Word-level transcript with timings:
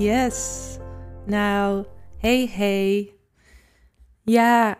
Yes. 0.00 0.76
Nou, 1.26 1.84
hey 2.18 2.50
hey. 2.52 3.14
Ja, 4.22 4.78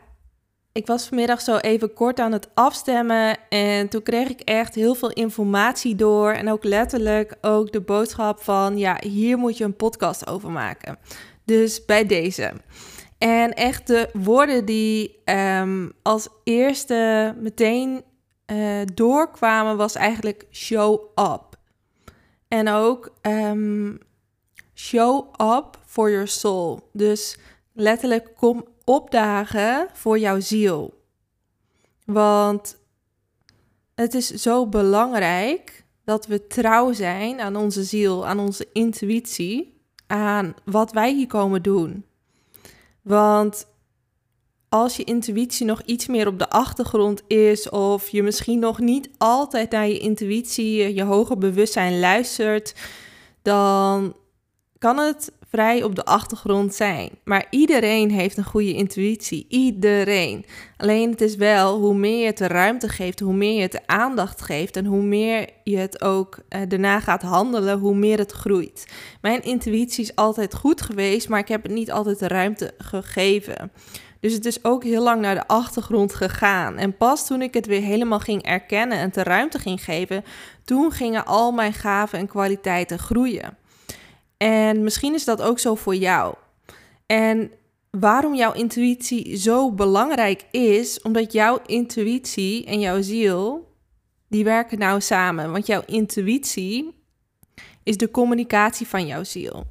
ik 0.72 0.86
was 0.86 1.06
vanmiddag 1.06 1.40
zo 1.40 1.56
even 1.56 1.92
kort 1.92 2.20
aan 2.20 2.32
het 2.32 2.48
afstemmen 2.54 3.36
en 3.48 3.88
toen 3.88 4.02
kreeg 4.02 4.28
ik 4.28 4.40
echt 4.40 4.74
heel 4.74 4.94
veel 4.94 5.10
informatie 5.10 5.94
door 5.94 6.30
en 6.32 6.50
ook 6.50 6.64
letterlijk 6.64 7.36
ook 7.40 7.72
de 7.72 7.80
boodschap 7.80 8.42
van 8.42 8.78
ja, 8.78 8.96
hier 9.06 9.38
moet 9.38 9.56
je 9.58 9.64
een 9.64 9.76
podcast 9.76 10.26
over 10.26 10.50
maken. 10.50 10.98
Dus 11.44 11.84
bij 11.84 12.06
deze. 12.06 12.52
En 13.18 13.52
echt 13.52 13.86
de 13.86 14.10
woorden 14.12 14.64
die 14.64 15.20
ehm, 15.24 15.88
als 16.02 16.28
eerste 16.44 17.34
meteen 17.40 18.02
uh, 18.52 18.80
doorkwamen 18.94 19.76
was 19.76 19.94
eigenlijk 19.94 20.46
show 20.50 21.00
up. 21.18 21.58
En 22.48 22.68
ook 22.68 23.12
um, 23.22 23.98
show 24.80 25.32
up 25.38 25.78
for 25.86 26.10
your 26.10 26.28
soul. 26.28 26.88
Dus 26.92 27.38
letterlijk 27.72 28.34
kom 28.36 28.64
opdagen 28.84 29.88
voor 29.92 30.18
jouw 30.18 30.40
ziel. 30.40 30.94
Want 32.04 32.76
het 33.94 34.14
is 34.14 34.28
zo 34.28 34.66
belangrijk 34.66 35.84
dat 36.04 36.26
we 36.26 36.46
trouw 36.46 36.92
zijn 36.92 37.40
aan 37.40 37.56
onze 37.56 37.84
ziel, 37.84 38.26
aan 38.26 38.38
onze 38.38 38.66
intuïtie, 38.72 39.80
aan 40.06 40.54
wat 40.64 40.92
wij 40.92 41.14
hier 41.14 41.26
komen 41.26 41.62
doen. 41.62 42.04
Want 43.02 43.66
als 44.68 44.96
je 44.96 45.04
intuïtie 45.04 45.66
nog 45.66 45.82
iets 45.82 46.06
meer 46.06 46.26
op 46.26 46.38
de 46.38 46.50
achtergrond 46.50 47.22
is, 47.26 47.68
of 47.68 48.08
je 48.08 48.22
misschien 48.22 48.58
nog 48.58 48.78
niet 48.78 49.10
altijd 49.18 49.70
naar 49.70 49.88
je 49.88 49.98
intuïtie, 49.98 50.94
je 50.94 51.02
hoger 51.02 51.38
bewustzijn 51.38 52.00
luistert, 52.00 52.74
dan 53.42 54.14
kan 54.80 54.98
het 54.98 55.32
vrij 55.50 55.82
op 55.82 55.94
de 55.94 56.04
achtergrond 56.04 56.74
zijn. 56.74 57.10
Maar 57.24 57.46
iedereen 57.50 58.10
heeft 58.10 58.36
een 58.36 58.44
goede 58.44 58.72
intuïtie. 58.72 59.46
Iedereen. 59.48 60.44
Alleen 60.76 61.10
het 61.10 61.20
is 61.20 61.36
wel 61.36 61.78
hoe 61.78 61.94
meer 61.94 62.18
je 62.18 62.26
het 62.26 62.38
de 62.38 62.46
ruimte 62.46 62.88
geeft, 62.88 63.20
hoe 63.20 63.34
meer 63.34 63.54
je 63.54 63.62
het 63.62 63.72
de 63.72 63.86
aandacht 63.86 64.42
geeft 64.42 64.76
en 64.76 64.84
hoe 64.84 65.02
meer 65.02 65.48
je 65.64 65.76
het 65.76 66.02
ook 66.02 66.38
uh, 66.48 66.60
daarna 66.68 67.00
gaat 67.00 67.22
handelen, 67.22 67.78
hoe 67.78 67.94
meer 67.94 68.18
het 68.18 68.32
groeit. 68.32 68.86
Mijn 69.20 69.42
intuïtie 69.42 70.04
is 70.04 70.16
altijd 70.16 70.54
goed 70.54 70.82
geweest, 70.82 71.28
maar 71.28 71.40
ik 71.40 71.48
heb 71.48 71.62
het 71.62 71.72
niet 71.72 71.92
altijd 71.92 72.18
de 72.18 72.28
ruimte 72.28 72.74
gegeven. 72.78 73.72
Dus 74.20 74.32
het 74.32 74.44
is 74.44 74.64
ook 74.64 74.84
heel 74.84 75.02
lang 75.02 75.20
naar 75.20 75.34
de 75.34 75.46
achtergrond 75.46 76.14
gegaan. 76.14 76.76
En 76.76 76.96
pas 76.96 77.26
toen 77.26 77.42
ik 77.42 77.54
het 77.54 77.66
weer 77.66 77.82
helemaal 77.82 78.20
ging 78.20 78.42
erkennen 78.42 78.98
en 78.98 79.10
de 79.12 79.22
ruimte 79.22 79.58
ging 79.58 79.84
geven, 79.84 80.24
toen 80.64 80.92
gingen 80.92 81.26
al 81.26 81.52
mijn 81.52 81.72
gaven 81.72 82.18
en 82.18 82.26
kwaliteiten 82.26 82.98
groeien. 82.98 83.58
En 84.42 84.82
misschien 84.82 85.14
is 85.14 85.24
dat 85.24 85.42
ook 85.42 85.58
zo 85.58 85.74
voor 85.74 85.94
jou. 85.94 86.34
En 87.06 87.50
waarom 87.90 88.34
jouw 88.34 88.52
intuïtie 88.52 89.36
zo 89.36 89.72
belangrijk 89.72 90.44
is, 90.50 91.02
omdat 91.02 91.32
jouw 91.32 91.58
intuïtie 91.66 92.64
en 92.64 92.80
jouw 92.80 93.02
ziel, 93.02 93.68
die 94.28 94.44
werken 94.44 94.78
nou 94.78 95.00
samen. 95.00 95.52
Want 95.52 95.66
jouw 95.66 95.82
intuïtie 95.86 96.94
is 97.82 97.96
de 97.96 98.10
communicatie 98.10 98.86
van 98.86 99.06
jouw 99.06 99.24
ziel. 99.24 99.66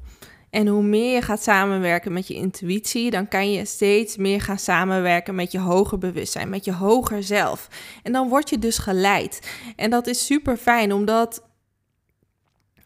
En 0.50 0.66
hoe 0.66 0.82
meer 0.82 1.14
je 1.14 1.22
gaat 1.22 1.42
samenwerken 1.42 2.12
met 2.12 2.26
je 2.28 2.34
intuïtie, 2.34 3.10
dan 3.10 3.28
kan 3.28 3.52
je 3.52 3.64
steeds 3.64 4.16
meer 4.16 4.40
gaan 4.40 4.58
samenwerken 4.58 5.34
met 5.34 5.52
je 5.52 5.58
hoger 5.58 5.98
bewustzijn, 5.98 6.48
met 6.48 6.64
je 6.64 6.72
hoger 6.72 7.22
zelf. 7.22 7.68
En 8.02 8.12
dan 8.12 8.28
word 8.28 8.50
je 8.50 8.58
dus 8.58 8.78
geleid. 8.78 9.50
En 9.76 9.90
dat 9.90 10.06
is 10.06 10.26
super 10.26 10.56
fijn, 10.56 10.92
omdat 10.92 11.49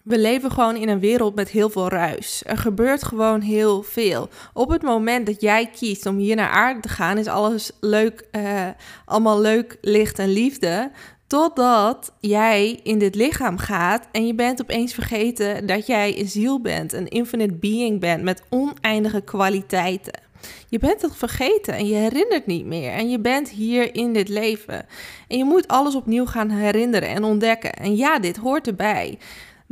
we 0.04 0.19
leven 0.19 0.50
gewoon 0.50 0.76
in 0.76 0.88
een 0.88 1.00
wereld 1.00 1.34
met 1.34 1.48
heel 1.48 1.70
veel 1.70 1.88
ruis. 1.88 2.42
Er 2.47 2.59
gebeurt 2.59 3.03
gewoon 3.03 3.41
heel 3.41 3.82
veel. 3.82 4.28
Op 4.53 4.70
het 4.70 4.82
moment 4.82 5.26
dat 5.26 5.41
jij 5.41 5.66
kiest 5.66 6.06
om 6.06 6.16
hier 6.16 6.37
naar 6.37 6.48
aarde 6.48 6.81
te 6.81 6.88
gaan, 6.88 7.19
is 7.19 7.26
alles 7.26 7.70
leuk, 7.81 8.28
uh, 8.32 8.69
allemaal 9.04 9.41
leuk, 9.41 9.78
licht 9.81 10.19
en 10.19 10.28
liefde. 10.28 10.91
Totdat 11.26 12.12
jij 12.20 12.81
in 12.82 12.98
dit 12.98 13.14
lichaam 13.14 13.59
gaat 13.59 14.09
en 14.12 14.26
je 14.26 14.34
bent 14.34 14.60
opeens 14.60 14.94
vergeten 14.94 15.66
dat 15.66 15.87
jij 15.87 16.19
een 16.19 16.28
ziel 16.28 16.60
bent, 16.60 16.93
een 16.93 17.09
infinite 17.09 17.54
being 17.54 18.00
bent 18.00 18.22
met 18.22 18.43
oneindige 18.50 19.20
kwaliteiten. 19.20 20.20
Je 20.69 20.78
bent 20.78 21.03
het 21.03 21.16
vergeten 21.16 21.75
en 21.75 21.87
je 21.87 21.94
herinnert 21.94 22.47
niet 22.47 22.64
meer. 22.64 22.93
En 22.93 23.10
je 23.10 23.19
bent 23.19 23.50
hier 23.50 23.94
in 23.94 24.12
dit 24.12 24.28
leven. 24.28 24.87
En 25.28 25.38
je 25.38 25.44
moet 25.44 25.69
alles 25.69 25.94
opnieuw 25.94 26.26
gaan 26.26 26.50
herinneren 26.50 27.09
en 27.09 27.25
ontdekken. 27.25 27.72
En 27.72 27.97
ja, 27.97 28.19
dit 28.19 28.37
hoort 28.37 28.66
erbij. 28.66 29.19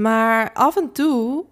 Maar 0.02 0.50
af 0.52 0.76
en 0.76 0.92
toe 0.92 1.44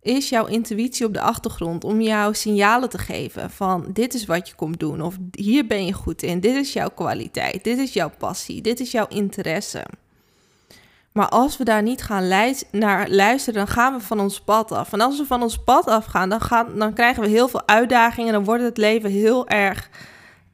is 0.00 0.28
jouw 0.28 0.46
intuïtie 0.46 1.06
op 1.06 1.14
de 1.14 1.20
achtergrond 1.20 1.84
om 1.84 2.00
jou 2.00 2.34
signalen 2.34 2.88
te 2.88 2.98
geven 2.98 3.50
van 3.50 3.86
dit 3.92 4.14
is 4.14 4.26
wat 4.26 4.48
je 4.48 4.54
komt 4.54 4.80
doen 4.80 5.00
of 5.00 5.16
hier 5.30 5.66
ben 5.66 5.86
je 5.86 5.92
goed 5.92 6.22
in, 6.22 6.40
dit 6.40 6.54
is 6.54 6.72
jouw 6.72 6.88
kwaliteit, 6.88 7.64
dit 7.64 7.78
is 7.78 7.92
jouw 7.92 8.10
passie, 8.18 8.60
dit 8.60 8.80
is 8.80 8.90
jouw 8.90 9.06
interesse. 9.08 9.84
Maar 11.12 11.28
als 11.28 11.56
we 11.56 11.64
daar 11.64 11.82
niet 11.82 12.02
gaan 12.02 12.54
naar 12.70 13.08
luisteren, 13.08 13.58
dan 13.58 13.74
gaan 13.74 13.94
we 13.94 14.00
van 14.00 14.20
ons 14.20 14.40
pad 14.40 14.72
af. 14.72 14.92
En 14.92 15.00
als 15.00 15.18
we 15.18 15.26
van 15.26 15.42
ons 15.42 15.58
pad 15.64 15.86
afgaan, 15.86 16.28
dan, 16.28 16.40
gaan, 16.40 16.78
dan 16.78 16.92
krijgen 16.92 17.22
we 17.22 17.28
heel 17.28 17.48
veel 17.48 17.68
uitdagingen. 17.68 18.32
Dan 18.32 18.44
wordt 18.44 18.62
het 18.62 18.76
leven 18.76 19.10
heel 19.10 19.48
erg. 19.48 19.90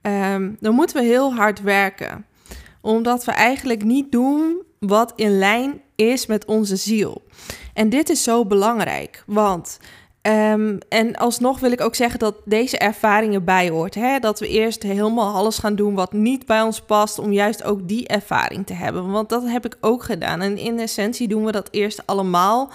Um, 0.03 0.57
dan 0.61 0.75
moeten 0.75 0.97
we 0.97 1.03
heel 1.03 1.35
hard 1.35 1.63
werken. 1.63 2.27
Omdat 2.81 3.25
we 3.25 3.33
eigenlijk 3.33 3.85
niet 3.85 4.13
doen 4.13 4.63
wat 4.79 5.13
in 5.17 5.39
lijn 5.39 5.81
is 5.97 6.27
met 6.27 6.45
onze 6.45 6.77
ziel. 6.77 7.23
En 7.75 7.89
dit 7.89 8.09
is 8.09 8.23
zo 8.23 8.45
belangrijk, 8.45 9.23
want 9.27 9.79
Um, 10.23 10.79
en 10.89 11.17
alsnog 11.17 11.61
wil 11.61 11.73
ik 11.73 11.81
ook 11.81 11.95
zeggen 11.95 12.19
dat 12.19 12.35
deze 12.45 12.79
ervaringen 12.79 13.45
bij 13.45 13.69
hoort. 13.69 13.95
Hè? 13.95 14.19
Dat 14.19 14.41
we 14.41 14.49
eerst 14.49 14.83
helemaal 14.83 15.35
alles 15.35 15.59
gaan 15.59 15.75
doen 15.75 15.95
wat 15.95 16.13
niet 16.13 16.47
bij 16.47 16.63
ons 16.63 16.81
past, 16.81 17.19
om 17.19 17.33
juist 17.33 17.63
ook 17.63 17.89
die 17.89 18.09
ervaring 18.09 18.67
te 18.67 18.73
hebben. 18.73 19.11
Want 19.11 19.29
dat 19.29 19.43
heb 19.47 19.65
ik 19.65 19.77
ook 19.81 20.03
gedaan. 20.03 20.41
En 20.41 20.59
in 20.59 20.79
essentie 20.79 21.29
doen 21.29 21.45
we 21.45 21.53
dat 21.53 21.69
eerst 21.71 22.03
allemaal, 22.07 22.71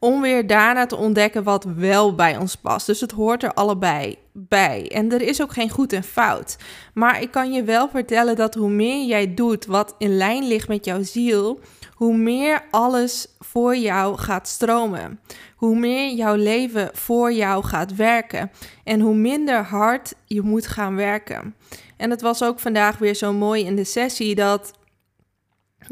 om 0.00 0.20
weer 0.20 0.46
daarna 0.46 0.86
te 0.86 0.96
ontdekken 0.96 1.42
wat 1.42 1.64
wel 1.64 2.14
bij 2.14 2.36
ons 2.36 2.54
past. 2.54 2.86
Dus 2.86 3.00
het 3.00 3.10
hoort 3.10 3.42
er 3.42 3.54
allebei 3.54 4.18
bij. 4.32 4.90
En 4.92 5.12
er 5.12 5.20
is 5.20 5.42
ook 5.42 5.52
geen 5.52 5.70
goed 5.70 5.92
en 5.92 6.02
fout. 6.02 6.56
Maar 6.94 7.22
ik 7.22 7.30
kan 7.30 7.52
je 7.52 7.62
wel 7.62 7.88
vertellen 7.88 8.36
dat 8.36 8.54
hoe 8.54 8.70
meer 8.70 9.06
jij 9.06 9.34
doet 9.34 9.66
wat 9.66 9.94
in 9.98 10.16
lijn 10.16 10.46
ligt 10.46 10.68
met 10.68 10.84
jouw 10.84 11.02
ziel, 11.02 11.60
hoe 11.94 12.16
meer 12.16 12.62
alles 12.70 13.28
voor 13.38 13.76
jou 13.76 14.18
gaat 14.18 14.48
stromen. 14.48 15.20
Hoe 15.56 15.78
meer 15.78 16.14
jouw 16.14 16.34
leven 16.34 16.90
voor 16.92 17.32
jou 17.32 17.64
gaat 17.64 17.94
werken. 17.94 18.50
En 18.84 19.00
hoe 19.00 19.14
minder 19.14 19.62
hard 19.64 20.14
je 20.24 20.42
moet 20.42 20.66
gaan 20.66 20.96
werken. 20.96 21.54
En 21.96 22.10
het 22.10 22.20
was 22.20 22.42
ook 22.42 22.58
vandaag 22.58 22.98
weer 22.98 23.14
zo 23.14 23.32
mooi 23.32 23.64
in 23.64 23.76
de 23.76 23.84
sessie 23.84 24.34
dat 24.34 24.72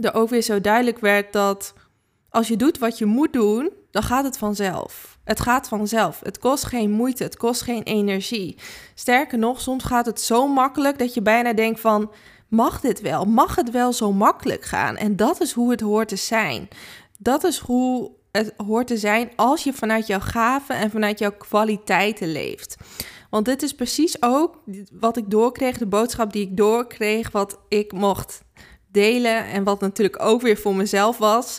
er 0.01 0.15
ook 0.15 0.29
weer 0.29 0.43
zo 0.43 0.61
duidelijk 0.61 0.99
werd 0.99 1.33
dat 1.33 1.75
als 2.31 2.49
je 2.49 2.57
doet 2.57 2.79
wat 2.79 2.99
je 2.99 3.07
moet 3.07 3.33
doen, 3.33 3.73
dan 3.99 4.07
gaat 4.07 4.25
het 4.25 4.39
vanzelf. 4.39 5.19
Het 5.25 5.41
gaat 5.41 5.69
vanzelf. 5.69 6.21
Het 6.23 6.39
kost 6.39 6.65
geen 6.65 6.91
moeite, 6.91 7.23
het 7.23 7.37
kost 7.37 7.63
geen 7.63 7.83
energie. 7.83 8.57
Sterker 8.95 9.39
nog, 9.39 9.61
soms 9.61 9.85
gaat 9.85 10.07
het 10.07 10.21
zo 10.21 10.47
makkelijk 10.47 10.99
dat 10.99 11.15
je 11.15 11.23
bijna 11.23 11.53
denkt 11.53 11.81
van 11.81 12.11
mag 12.49 12.81
dit 12.81 13.01
wel? 13.01 13.25
Mag 13.25 13.57
het 13.57 13.71
wel 13.71 13.93
zo 13.93 14.13
makkelijk 14.13 14.65
gaan? 14.65 14.97
En 14.97 15.17
dat 15.17 15.41
is 15.41 15.53
hoe 15.53 15.71
het 15.71 15.81
hoort 15.81 16.09
te 16.09 16.17
zijn. 16.17 16.69
Dat 17.19 17.45
is 17.45 17.59
hoe 17.59 18.11
het 18.33 18.55
hoort 18.57 18.87
te 18.87 18.97
zijn 18.97 19.31
als 19.37 19.65
je 19.65 19.73
vanuit 19.73 20.07
jouw 20.07 20.21
gaven 20.21 20.77
en 20.77 20.91
vanuit 20.91 21.19
jouw 21.19 21.37
kwaliteiten 21.39 22.33
leeft. 22.33 22.77
Want 23.31 23.45
dit 23.45 23.63
is 23.63 23.75
precies 23.75 24.23
ook 24.23 24.59
wat 24.93 25.17
ik 25.17 25.31
doorkreeg, 25.31 25.79
de 25.79 25.87
boodschap 25.87 26.33
die 26.33 26.43
ik 26.43 26.57
doorkreeg, 26.57 27.31
wat 27.31 27.59
ik 27.69 27.93
mocht 27.93 28.43
delen 28.87 29.45
en 29.45 29.65
wat 29.65 29.81
natuurlijk 29.81 30.23
ook 30.23 30.41
weer 30.41 30.59
voor 30.59 30.75
mezelf 30.75 31.19
was. 31.19 31.59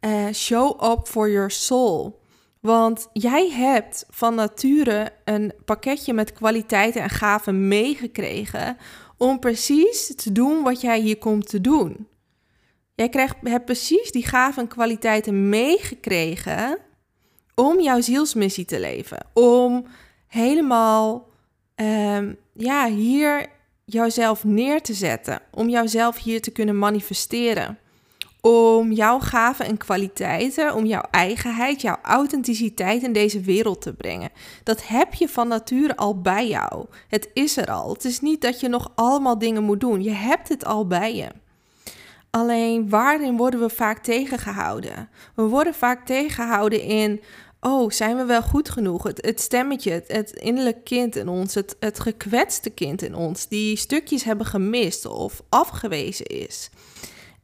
Uh, 0.00 0.32
show 0.32 0.92
up 0.92 1.06
for 1.06 1.30
your 1.30 1.50
soul. 1.50 2.20
Want 2.60 3.08
jij 3.12 3.50
hebt 3.50 4.06
van 4.10 4.34
nature 4.34 5.12
een 5.24 5.52
pakketje 5.64 6.12
met 6.12 6.32
kwaliteiten 6.32 7.02
en 7.02 7.10
gaven 7.10 7.68
meegekregen 7.68 8.76
om 9.16 9.38
precies 9.38 10.14
te 10.16 10.32
doen 10.32 10.62
wat 10.62 10.80
jij 10.80 11.00
hier 11.00 11.18
komt 11.18 11.48
te 11.48 11.60
doen. 11.60 12.08
Jij 12.94 13.08
krijgt, 13.08 13.36
hebt 13.42 13.64
precies 13.64 14.12
die 14.12 14.26
gaven 14.26 14.62
en 14.62 14.68
kwaliteiten 14.68 15.48
meegekregen 15.48 16.78
om 17.54 17.80
jouw 17.80 18.00
zielsmissie 18.00 18.64
te 18.64 18.80
leven. 18.80 19.26
Om 19.34 19.84
helemaal 20.26 21.28
um, 21.76 22.36
ja, 22.52 22.88
hier 22.88 23.46
jouzelf 23.84 24.44
neer 24.44 24.82
te 24.82 24.94
zetten. 24.94 25.40
Om 25.50 25.68
jouzelf 25.68 26.18
hier 26.18 26.40
te 26.40 26.50
kunnen 26.50 26.78
manifesteren. 26.78 27.78
Om 28.40 28.92
jouw 28.92 29.18
gaven 29.18 29.66
en 29.66 29.76
kwaliteiten, 29.76 30.74
om 30.74 30.86
jouw 30.86 31.04
eigenheid, 31.10 31.80
jouw 31.80 31.98
authenticiteit 32.02 33.02
in 33.02 33.12
deze 33.12 33.40
wereld 33.40 33.80
te 33.80 33.92
brengen. 33.92 34.30
Dat 34.62 34.86
heb 34.86 35.14
je 35.14 35.28
van 35.28 35.48
nature 35.48 35.96
al 35.96 36.20
bij 36.20 36.48
jou. 36.48 36.86
Het 37.08 37.30
is 37.32 37.56
er 37.56 37.70
al. 37.70 37.92
Het 37.92 38.04
is 38.04 38.20
niet 38.20 38.40
dat 38.40 38.60
je 38.60 38.68
nog 38.68 38.92
allemaal 38.94 39.38
dingen 39.38 39.62
moet 39.62 39.80
doen. 39.80 40.02
Je 40.02 40.10
hebt 40.10 40.48
het 40.48 40.64
al 40.64 40.86
bij 40.86 41.14
je. 41.14 41.28
Alleen 42.30 42.88
waarin 42.88 43.36
worden 43.36 43.60
we 43.60 43.68
vaak 43.68 43.98
tegengehouden? 44.02 45.08
We 45.34 45.42
worden 45.42 45.74
vaak 45.74 46.06
tegengehouden 46.06 46.82
in 46.82 47.20
oh, 47.60 47.90
zijn 47.90 48.16
we 48.16 48.24
wel 48.24 48.42
goed 48.42 48.70
genoeg? 48.70 49.02
Het, 49.02 49.40
stemmetje, 49.40 49.90
het, 49.90 50.08
het 50.08 50.30
innerlijk 50.30 50.84
kind 50.84 51.16
in 51.16 51.28
ons, 51.28 51.54
het, 51.54 51.76
het 51.80 52.00
gekwetste 52.00 52.70
kind 52.70 53.02
in 53.02 53.14
ons, 53.14 53.48
die 53.48 53.76
stukjes 53.76 54.24
hebben 54.24 54.46
gemist 54.46 55.06
of 55.06 55.42
afgewezen 55.48 56.26
is. 56.26 56.70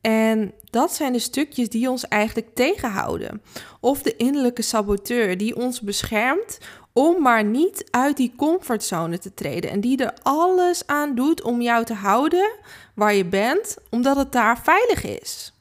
En 0.07 0.53
dat 0.71 0.95
zijn 0.95 1.13
de 1.13 1.19
stukjes 1.19 1.69
die 1.69 1.91
ons 1.91 2.09
eigenlijk 2.09 2.55
tegenhouden. 2.55 3.43
Of 3.81 4.03
de 4.03 4.17
innerlijke 4.17 4.63
saboteur 4.63 5.37
die 5.37 5.57
ons 5.57 5.81
beschermt 5.81 6.59
om 6.93 7.23
maar 7.23 7.45
niet 7.45 7.89
uit 7.91 8.17
die 8.17 8.33
comfortzone 8.37 9.19
te 9.19 9.35
treden. 9.35 9.71
En 9.71 9.81
die 9.81 10.05
er 10.05 10.15
alles 10.23 10.87
aan 10.87 11.15
doet 11.15 11.43
om 11.43 11.61
jou 11.61 11.85
te 11.85 11.95
houden 11.95 12.51
waar 12.95 13.15
je 13.15 13.25
bent, 13.25 13.77
omdat 13.91 14.17
het 14.17 14.33
daar 14.33 14.59
veilig 14.59 15.05
is. 15.05 15.53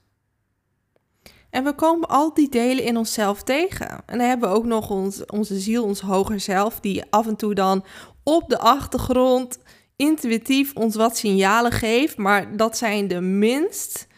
En 1.49 1.63
we 1.63 1.73
komen 1.73 2.09
al 2.09 2.33
die 2.33 2.49
delen 2.49 2.83
in 2.83 2.97
onszelf 2.97 3.43
tegen. 3.43 3.89
En 3.89 4.17
dan 4.17 4.27
hebben 4.27 4.49
we 4.49 4.55
ook 4.55 4.65
nog 4.65 4.89
ons, 4.89 5.25
onze 5.25 5.59
ziel, 5.59 5.83
ons 5.83 6.01
hoger 6.01 6.39
zelf, 6.39 6.79
die 6.79 7.03
af 7.09 7.27
en 7.27 7.35
toe 7.35 7.53
dan 7.53 7.85
op 8.23 8.49
de 8.49 8.59
achtergrond 8.59 9.59
intuïtief 9.95 10.75
ons 10.75 10.95
wat 10.95 11.17
signalen 11.17 11.71
geeft. 11.71 12.17
Maar 12.17 12.57
dat 12.57 12.77
zijn 12.77 13.07
de 13.07 13.21
minst 13.21 14.11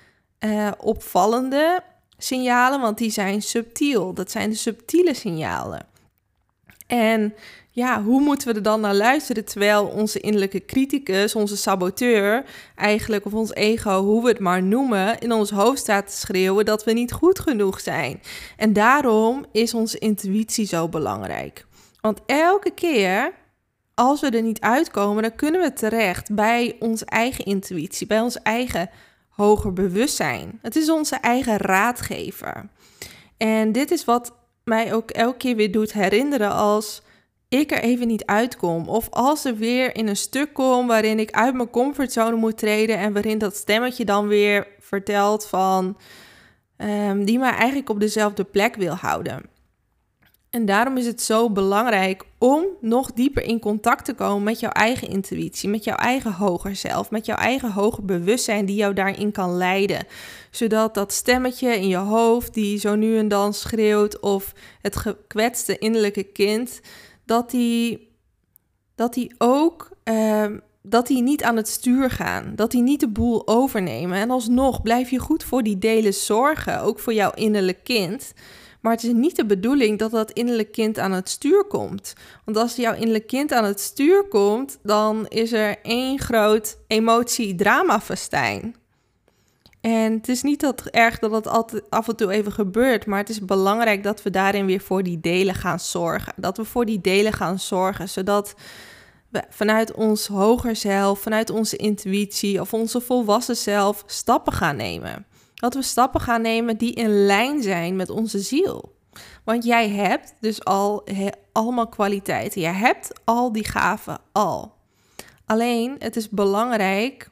uh, 0.45 0.71
opvallende 0.77 1.83
signalen, 2.17 2.81
want 2.81 2.97
die 2.97 3.11
zijn 3.11 3.41
subtiel. 3.41 4.13
Dat 4.13 4.31
zijn 4.31 4.49
de 4.49 4.55
subtiele 4.55 5.13
signalen. 5.13 5.85
En 6.87 7.33
ja, 7.69 8.03
hoe 8.03 8.21
moeten 8.21 8.47
we 8.47 8.53
er 8.53 8.61
dan 8.61 8.81
naar 8.81 8.95
luisteren 8.95 9.45
terwijl 9.45 9.85
onze 9.85 10.19
innerlijke 10.19 10.65
criticus, 10.65 11.35
onze 11.35 11.57
saboteur, 11.57 12.45
eigenlijk 12.75 13.25
of 13.25 13.33
ons 13.33 13.53
ego, 13.53 14.03
hoe 14.03 14.23
we 14.23 14.27
het 14.27 14.39
maar 14.39 14.63
noemen, 14.63 15.19
in 15.19 15.31
ons 15.31 15.49
hoofd 15.49 15.79
staat 15.79 16.07
te 16.07 16.17
schreeuwen 16.17 16.65
dat 16.65 16.83
we 16.83 16.91
niet 16.91 17.11
goed 17.11 17.39
genoeg 17.39 17.79
zijn. 17.79 18.21
En 18.57 18.73
daarom 18.73 19.45
is 19.51 19.73
onze 19.73 19.97
intuïtie 19.97 20.65
zo 20.65 20.89
belangrijk. 20.89 21.65
Want 22.01 22.19
elke 22.25 22.71
keer 22.71 23.33
als 23.93 24.21
we 24.21 24.29
er 24.29 24.41
niet 24.41 24.61
uitkomen, 24.61 25.23
dan 25.23 25.35
kunnen 25.35 25.61
we 25.61 25.73
terecht 25.73 26.35
bij 26.35 26.75
onze 26.79 27.05
eigen 27.05 27.45
intuïtie, 27.45 28.07
bij 28.07 28.19
ons 28.19 28.41
eigen 28.41 28.89
hoger 29.35 29.73
bewustzijn. 29.73 30.59
Het 30.61 30.75
is 30.75 30.89
onze 30.89 31.15
eigen 31.15 31.57
raadgever. 31.57 32.69
En 33.37 33.71
dit 33.71 33.91
is 33.91 34.05
wat 34.05 34.33
mij 34.63 34.93
ook 34.93 35.11
elke 35.11 35.37
keer 35.37 35.55
weer 35.55 35.71
doet 35.71 35.93
herinneren 35.93 36.51
als 36.51 37.01
ik 37.49 37.71
er 37.71 37.79
even 37.79 38.07
niet 38.07 38.25
uitkom. 38.25 38.89
Of 38.89 39.09
als 39.09 39.45
er 39.45 39.55
weer 39.55 39.95
in 39.95 40.07
een 40.07 40.15
stuk 40.15 40.53
kom 40.53 40.87
waarin 40.87 41.19
ik 41.19 41.31
uit 41.31 41.55
mijn 41.55 41.69
comfortzone 41.69 42.35
moet 42.35 42.57
treden 42.57 42.97
en 42.97 43.13
waarin 43.13 43.37
dat 43.37 43.55
stemmetje 43.55 44.05
dan 44.05 44.27
weer 44.27 44.67
vertelt 44.79 45.45
van 45.45 45.97
um, 46.77 47.25
die 47.25 47.39
mij 47.39 47.51
eigenlijk 47.51 47.89
op 47.89 47.99
dezelfde 47.99 48.43
plek 48.43 48.75
wil 48.75 48.93
houden. 48.93 49.54
En 50.55 50.65
daarom 50.65 50.97
is 50.97 51.05
het 51.05 51.21
zo 51.21 51.49
belangrijk 51.49 52.25
om 52.37 52.65
nog 52.81 53.11
dieper 53.11 53.43
in 53.43 53.59
contact 53.59 54.05
te 54.05 54.13
komen 54.13 54.43
met 54.43 54.59
jouw 54.59 54.69
eigen 54.69 55.07
intuïtie, 55.07 55.69
met 55.69 55.83
jouw 55.83 55.95
eigen 55.95 56.31
hoger 56.31 56.75
zelf, 56.75 57.11
met 57.11 57.25
jouw 57.25 57.35
eigen 57.35 57.71
hoger 57.71 58.05
bewustzijn 58.05 58.65
die 58.65 58.75
jou 58.75 58.93
daarin 58.93 59.31
kan 59.31 59.57
leiden. 59.57 60.05
Zodat 60.51 60.93
dat 60.93 61.13
stemmetje 61.13 61.79
in 61.79 61.87
je 61.87 61.97
hoofd 61.97 62.53
die 62.53 62.79
zo 62.79 62.95
nu 62.95 63.17
en 63.17 63.27
dan 63.27 63.53
schreeuwt 63.53 64.19
of 64.19 64.53
het 64.81 64.95
gekwetste 64.95 65.77
innerlijke 65.77 66.23
kind, 66.23 66.81
dat 67.25 67.51
die, 67.51 68.09
dat 68.95 69.13
die 69.13 69.35
ook 69.37 69.89
ehm, 70.03 70.57
dat 70.81 71.07
die 71.07 71.21
niet 71.21 71.43
aan 71.43 71.55
het 71.55 71.67
stuur 71.67 72.09
gaan, 72.09 72.53
dat 72.55 72.71
die 72.71 72.81
niet 72.81 72.99
de 72.99 73.09
boel 73.09 73.47
overnemen. 73.47 74.17
En 74.17 74.31
alsnog 74.31 74.81
blijf 74.81 75.09
je 75.09 75.19
goed 75.19 75.43
voor 75.43 75.63
die 75.63 75.77
delen 75.77 76.13
zorgen, 76.13 76.81
ook 76.81 76.99
voor 76.99 77.13
jouw 77.13 77.31
innerlijk 77.31 77.83
kind. 77.83 78.33
Maar 78.85 78.93
het 78.93 79.03
is 79.03 79.13
niet 79.13 79.35
de 79.35 79.45
bedoeling 79.45 79.99
dat 79.99 80.11
dat 80.11 80.31
innerlijk 80.31 80.71
kind 80.71 80.99
aan 80.99 81.11
het 81.11 81.29
stuur 81.29 81.63
komt. 81.63 82.13
Want 82.43 82.57
als 82.57 82.75
jouw 82.75 82.93
innerlijk 82.93 83.27
kind 83.27 83.51
aan 83.51 83.63
het 83.63 83.79
stuur 83.79 84.27
komt, 84.27 84.77
dan 84.83 85.25
is 85.27 85.53
er 85.53 85.77
één 85.81 86.19
groot 86.19 86.77
emotie-drama-festijn. 86.87 88.75
En 89.81 90.13
het 90.13 90.29
is 90.29 90.41
niet 90.41 90.59
dat 90.59 90.85
erg 90.85 91.19
dat 91.19 91.31
het 91.31 91.47
altijd 91.47 91.89
af 91.89 92.07
en 92.07 92.15
toe 92.15 92.31
even 92.31 92.51
gebeurt, 92.51 93.05
maar 93.05 93.19
het 93.19 93.29
is 93.29 93.45
belangrijk 93.45 94.03
dat 94.03 94.23
we 94.23 94.29
daarin 94.29 94.65
weer 94.65 94.81
voor 94.81 95.03
die 95.03 95.19
delen 95.19 95.55
gaan 95.55 95.79
zorgen. 95.79 96.33
Dat 96.35 96.57
we 96.57 96.65
voor 96.65 96.85
die 96.85 97.01
delen 97.01 97.33
gaan 97.33 97.59
zorgen, 97.59 98.09
zodat 98.09 98.55
we 99.29 99.43
vanuit 99.49 99.93
ons 99.93 100.27
hoger 100.27 100.75
zelf, 100.75 101.19
vanuit 101.19 101.49
onze 101.49 101.75
intuïtie 101.77 102.61
of 102.61 102.73
onze 102.73 103.01
volwassen 103.01 103.57
zelf 103.57 104.03
stappen 104.05 104.53
gaan 104.53 104.75
nemen. 104.75 105.25
Dat 105.55 105.73
we 105.73 105.81
stappen 105.81 106.21
gaan 106.21 106.41
nemen 106.41 106.77
die 106.77 106.93
in 106.93 107.25
lijn 107.25 107.63
zijn 107.63 107.95
met 107.95 108.09
onze 108.09 108.39
ziel. 108.39 108.95
Want 109.43 109.63
jij 109.63 109.89
hebt 109.89 110.33
dus 110.39 110.63
al 110.63 111.03
allemaal 111.51 111.87
kwaliteiten. 111.89 112.61
Jij 112.61 112.73
hebt 112.73 113.11
al 113.23 113.51
die 113.51 113.67
gaven 113.67 114.19
al. 114.31 114.73
Alleen 115.45 115.95
het 115.99 116.15
is 116.15 116.29
belangrijk 116.29 117.31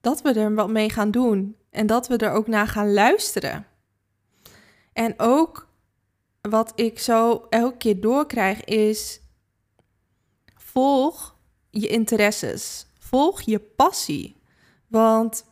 dat 0.00 0.22
we 0.22 0.32
er 0.32 0.54
wat 0.54 0.68
mee 0.68 0.90
gaan 0.90 1.10
doen 1.10 1.56
en 1.70 1.86
dat 1.86 2.08
we 2.08 2.16
er 2.16 2.32
ook 2.32 2.46
naar 2.46 2.68
gaan 2.68 2.92
luisteren. 2.92 3.66
En 4.92 5.14
ook 5.16 5.68
wat 6.40 6.72
ik 6.74 6.98
zo 6.98 7.46
elke 7.50 7.76
keer 7.76 8.00
doorkrijg 8.00 8.64
is: 8.64 9.20
volg 10.56 11.36
je 11.70 11.88
interesses, 11.88 12.86
volg 12.98 13.40
je 13.40 13.58
passie. 13.58 14.42
Want 14.86 15.44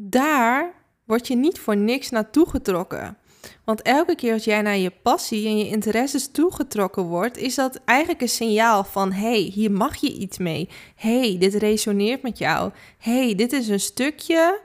daar 0.00 0.74
word 1.04 1.26
je 1.26 1.36
niet 1.36 1.58
voor 1.58 1.76
niks 1.76 2.10
naartoe 2.10 2.48
getrokken. 2.48 3.16
Want 3.64 3.82
elke 3.82 4.14
keer 4.14 4.32
als 4.32 4.44
jij 4.44 4.62
naar 4.62 4.76
je 4.76 4.92
passie 5.02 5.46
en 5.46 5.58
je 5.58 5.68
interesses 5.68 6.30
toegetrokken 6.30 7.02
wordt, 7.02 7.36
is 7.36 7.54
dat 7.54 7.80
eigenlijk 7.84 8.20
een 8.20 8.28
signaal 8.28 8.84
van: 8.84 9.12
hey, 9.12 9.38
hier 9.38 9.70
mag 9.70 9.96
je 9.96 10.12
iets 10.12 10.38
mee. 10.38 10.68
hey, 10.94 11.36
dit 11.38 11.54
resoneert 11.54 12.22
met 12.22 12.38
jou. 12.38 12.72
hey, 12.98 13.34
dit 13.34 13.52
is 13.52 13.68
een 13.68 13.80
stukje 13.80 14.60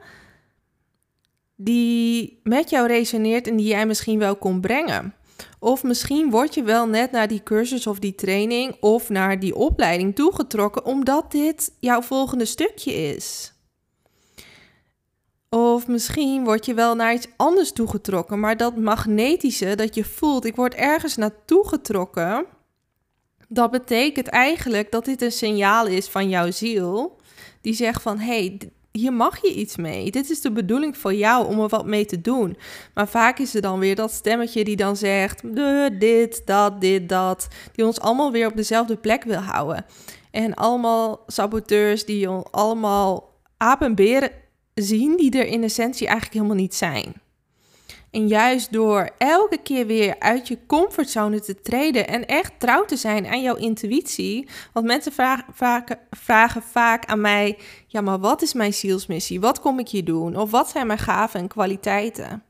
die 1.55 2.39
met 2.43 2.69
jou 2.69 2.87
resoneert 2.87 3.47
en 3.47 3.55
die 3.55 3.67
jij 3.67 3.85
misschien 3.85 4.19
wel 4.19 4.35
kon 4.35 4.61
brengen. 4.61 5.15
Of 5.59 5.83
misschien 5.83 6.29
word 6.29 6.53
je 6.53 6.63
wel 6.63 6.87
net 6.87 7.11
naar 7.11 7.27
die 7.27 7.43
cursus 7.43 7.87
of 7.87 7.99
die 7.99 8.15
training 8.15 8.75
of 8.79 9.09
naar 9.09 9.39
die 9.39 9.55
opleiding 9.55 10.15
toegetrokken 10.15 10.85
omdat 10.85 11.31
dit 11.31 11.71
jouw 11.79 12.01
volgende 12.01 12.45
stukje 12.45 12.93
is. 12.93 13.53
Of 15.53 15.87
misschien 15.87 16.43
word 16.43 16.65
je 16.65 16.73
wel 16.73 16.95
naar 16.95 17.13
iets 17.13 17.27
anders 17.35 17.71
toegetrokken, 17.71 18.39
maar 18.39 18.57
dat 18.57 18.77
magnetische 18.77 19.75
dat 19.75 19.95
je 19.95 20.03
voelt, 20.03 20.45
ik 20.45 20.55
word 20.55 20.73
ergens 20.73 21.15
naartoe 21.15 21.67
getrokken, 21.67 22.45
dat 23.47 23.71
betekent 23.71 24.27
eigenlijk 24.27 24.91
dat 24.91 25.05
dit 25.05 25.21
een 25.21 25.31
signaal 25.31 25.87
is 25.87 26.07
van 26.07 26.29
jouw 26.29 26.51
ziel, 26.51 27.15
die 27.61 27.73
zegt 27.73 28.01
van 28.01 28.17
hé, 28.17 28.25
hey, 28.25 28.59
hier 28.91 29.13
mag 29.13 29.41
je 29.41 29.53
iets 29.53 29.75
mee. 29.75 30.11
Dit 30.11 30.29
is 30.29 30.41
de 30.41 30.51
bedoeling 30.51 30.97
voor 30.97 31.13
jou 31.13 31.47
om 31.47 31.59
er 31.59 31.67
wat 31.67 31.85
mee 31.85 32.05
te 32.05 32.21
doen. 32.21 32.57
Maar 32.93 33.07
vaak 33.07 33.39
is 33.39 33.55
er 33.55 33.61
dan 33.61 33.79
weer 33.79 33.95
dat 33.95 34.11
stemmetje 34.11 34.63
die 34.63 34.75
dan 34.75 34.97
zegt: 34.97 35.41
dit, 35.99 36.41
dat, 36.45 36.81
dit, 36.81 37.09
dat. 37.09 37.47
Die 37.75 37.85
ons 37.85 37.99
allemaal 37.99 38.31
weer 38.31 38.47
op 38.47 38.55
dezelfde 38.55 38.95
plek 38.95 39.23
wil 39.23 39.39
houden. 39.39 39.85
En 40.31 40.53
allemaal 40.53 41.23
saboteurs 41.27 42.05
die 42.05 42.27
allemaal 42.27 43.31
aap 43.57 43.81
en 43.81 43.95
beren 43.95 44.42
zien 44.73 45.17
die 45.17 45.31
er 45.31 45.45
in 45.45 45.63
essentie 45.63 46.07
eigenlijk 46.07 46.35
helemaal 46.35 46.61
niet 46.61 46.75
zijn. 46.75 47.21
En 48.11 48.27
juist 48.27 48.71
door 48.71 49.09
elke 49.17 49.57
keer 49.57 49.85
weer 49.85 50.15
uit 50.19 50.47
je 50.47 50.57
comfortzone 50.67 51.39
te 51.39 51.61
treden 51.61 52.07
en 52.07 52.25
echt 52.25 52.51
trouw 52.57 52.85
te 52.85 52.95
zijn 52.95 53.27
aan 53.27 53.41
jouw 53.41 53.55
intuïtie. 53.55 54.47
Want 54.73 54.85
mensen 54.85 55.11
vragen 56.09 56.61
vaak, 56.61 57.05
aan 57.05 57.21
mij: 57.21 57.57
ja, 57.87 58.01
maar 58.01 58.19
wat 58.19 58.41
is 58.41 58.53
mijn 58.53 58.73
zielsmissie? 58.73 59.39
Wat 59.39 59.59
kom 59.59 59.79
ik 59.79 59.89
hier 59.89 60.05
doen? 60.05 60.35
Of 60.35 60.51
wat 60.51 60.69
zijn 60.69 60.87
mijn 60.87 60.99
gaven 60.99 61.39
en 61.39 61.47
kwaliteiten? 61.47 62.43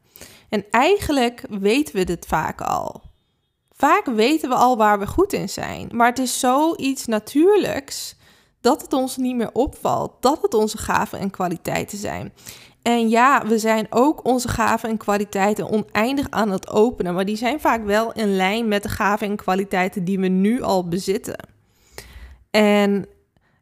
En 0.50 0.65
eigenlijk 0.72 1.42
weten 1.50 1.96
we 1.96 2.03
dit 2.03 2.25
vaak 2.25 2.62
al. 2.62 3.01
Vaak 3.72 4.06
weten 4.06 4.50
we 4.50 4.56
al 4.56 4.77
waar 4.77 5.00
we 5.00 5.08
goed 5.08 5.34
in 5.34 5.50
zijn. 5.50 5.89
Maar 5.92 6.08
het 6.08 6.20
is 6.20 6.39
zoiets 6.39 7.06
natuurlijks 7.06 8.15
dat 8.63 8.82
het 8.82 8.93
ons 8.93 9.17
niet 9.17 9.36
meer 9.36 9.50
opvalt, 9.53 10.12
dat 10.20 10.41
het 10.41 10.53
onze 10.53 10.77
gaven 10.77 11.20
en 11.20 11.29
kwaliteiten 11.29 11.98
zijn. 11.98 12.34
En 12.82 13.10
ja, 13.10 13.46
we 13.48 13.58
zijn 13.58 13.88
ook 13.89 14.25
onze 14.27 14.48
gaven 14.48 14.89
en 14.89 14.98
kwaliteiten 14.98 15.70
oneindig 15.70 16.27
aan 16.29 16.51
het 16.51 16.70
openen, 16.70 17.13
maar 17.13 17.25
die 17.25 17.36
zijn 17.36 17.60
vaak 17.60 17.86
wel 17.86 18.12
in 18.12 18.36
lijn 18.36 18.67
met 18.67 18.84
de 18.84 18.89
gaven 18.89 19.27
en 19.27 19.36
kwaliteiten 19.36 20.03
die 20.03 20.20
we 20.20 20.27
nu 20.27 20.62
al 20.62 20.88
bezitten. 20.88 21.48
En 22.51 23.05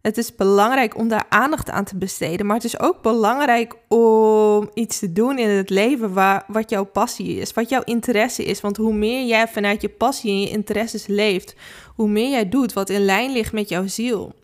het 0.01 0.17
is 0.17 0.35
belangrijk 0.35 0.97
om 0.97 1.07
daar 1.07 1.25
aandacht 1.29 1.69
aan 1.69 1.85
te 1.85 1.97
besteden, 1.97 2.45
maar 2.45 2.55
het 2.55 2.65
is 2.65 2.79
ook 2.79 3.01
belangrijk 3.01 3.75
om 3.87 4.69
iets 4.73 4.99
te 4.99 5.13
doen 5.13 5.37
in 5.37 5.49
het 5.49 5.69
leven 5.69 6.13
waar, 6.13 6.43
wat 6.47 6.69
jouw 6.69 6.85
passie 6.85 7.35
is, 7.35 7.53
wat 7.53 7.69
jouw 7.69 7.81
interesse 7.83 8.43
is. 8.43 8.61
Want 8.61 8.77
hoe 8.77 8.93
meer 8.93 9.25
jij 9.25 9.47
vanuit 9.47 9.81
je 9.81 9.89
passie 9.89 10.31
en 10.31 10.41
je 10.41 10.49
interesses 10.49 11.07
leeft, 11.07 11.55
hoe 11.95 12.07
meer 12.09 12.29
jij 12.29 12.49
doet 12.49 12.73
wat 12.73 12.89
in 12.89 13.05
lijn 13.05 13.31
ligt 13.31 13.53
met 13.53 13.69
jouw 13.69 13.87
ziel. 13.87 14.39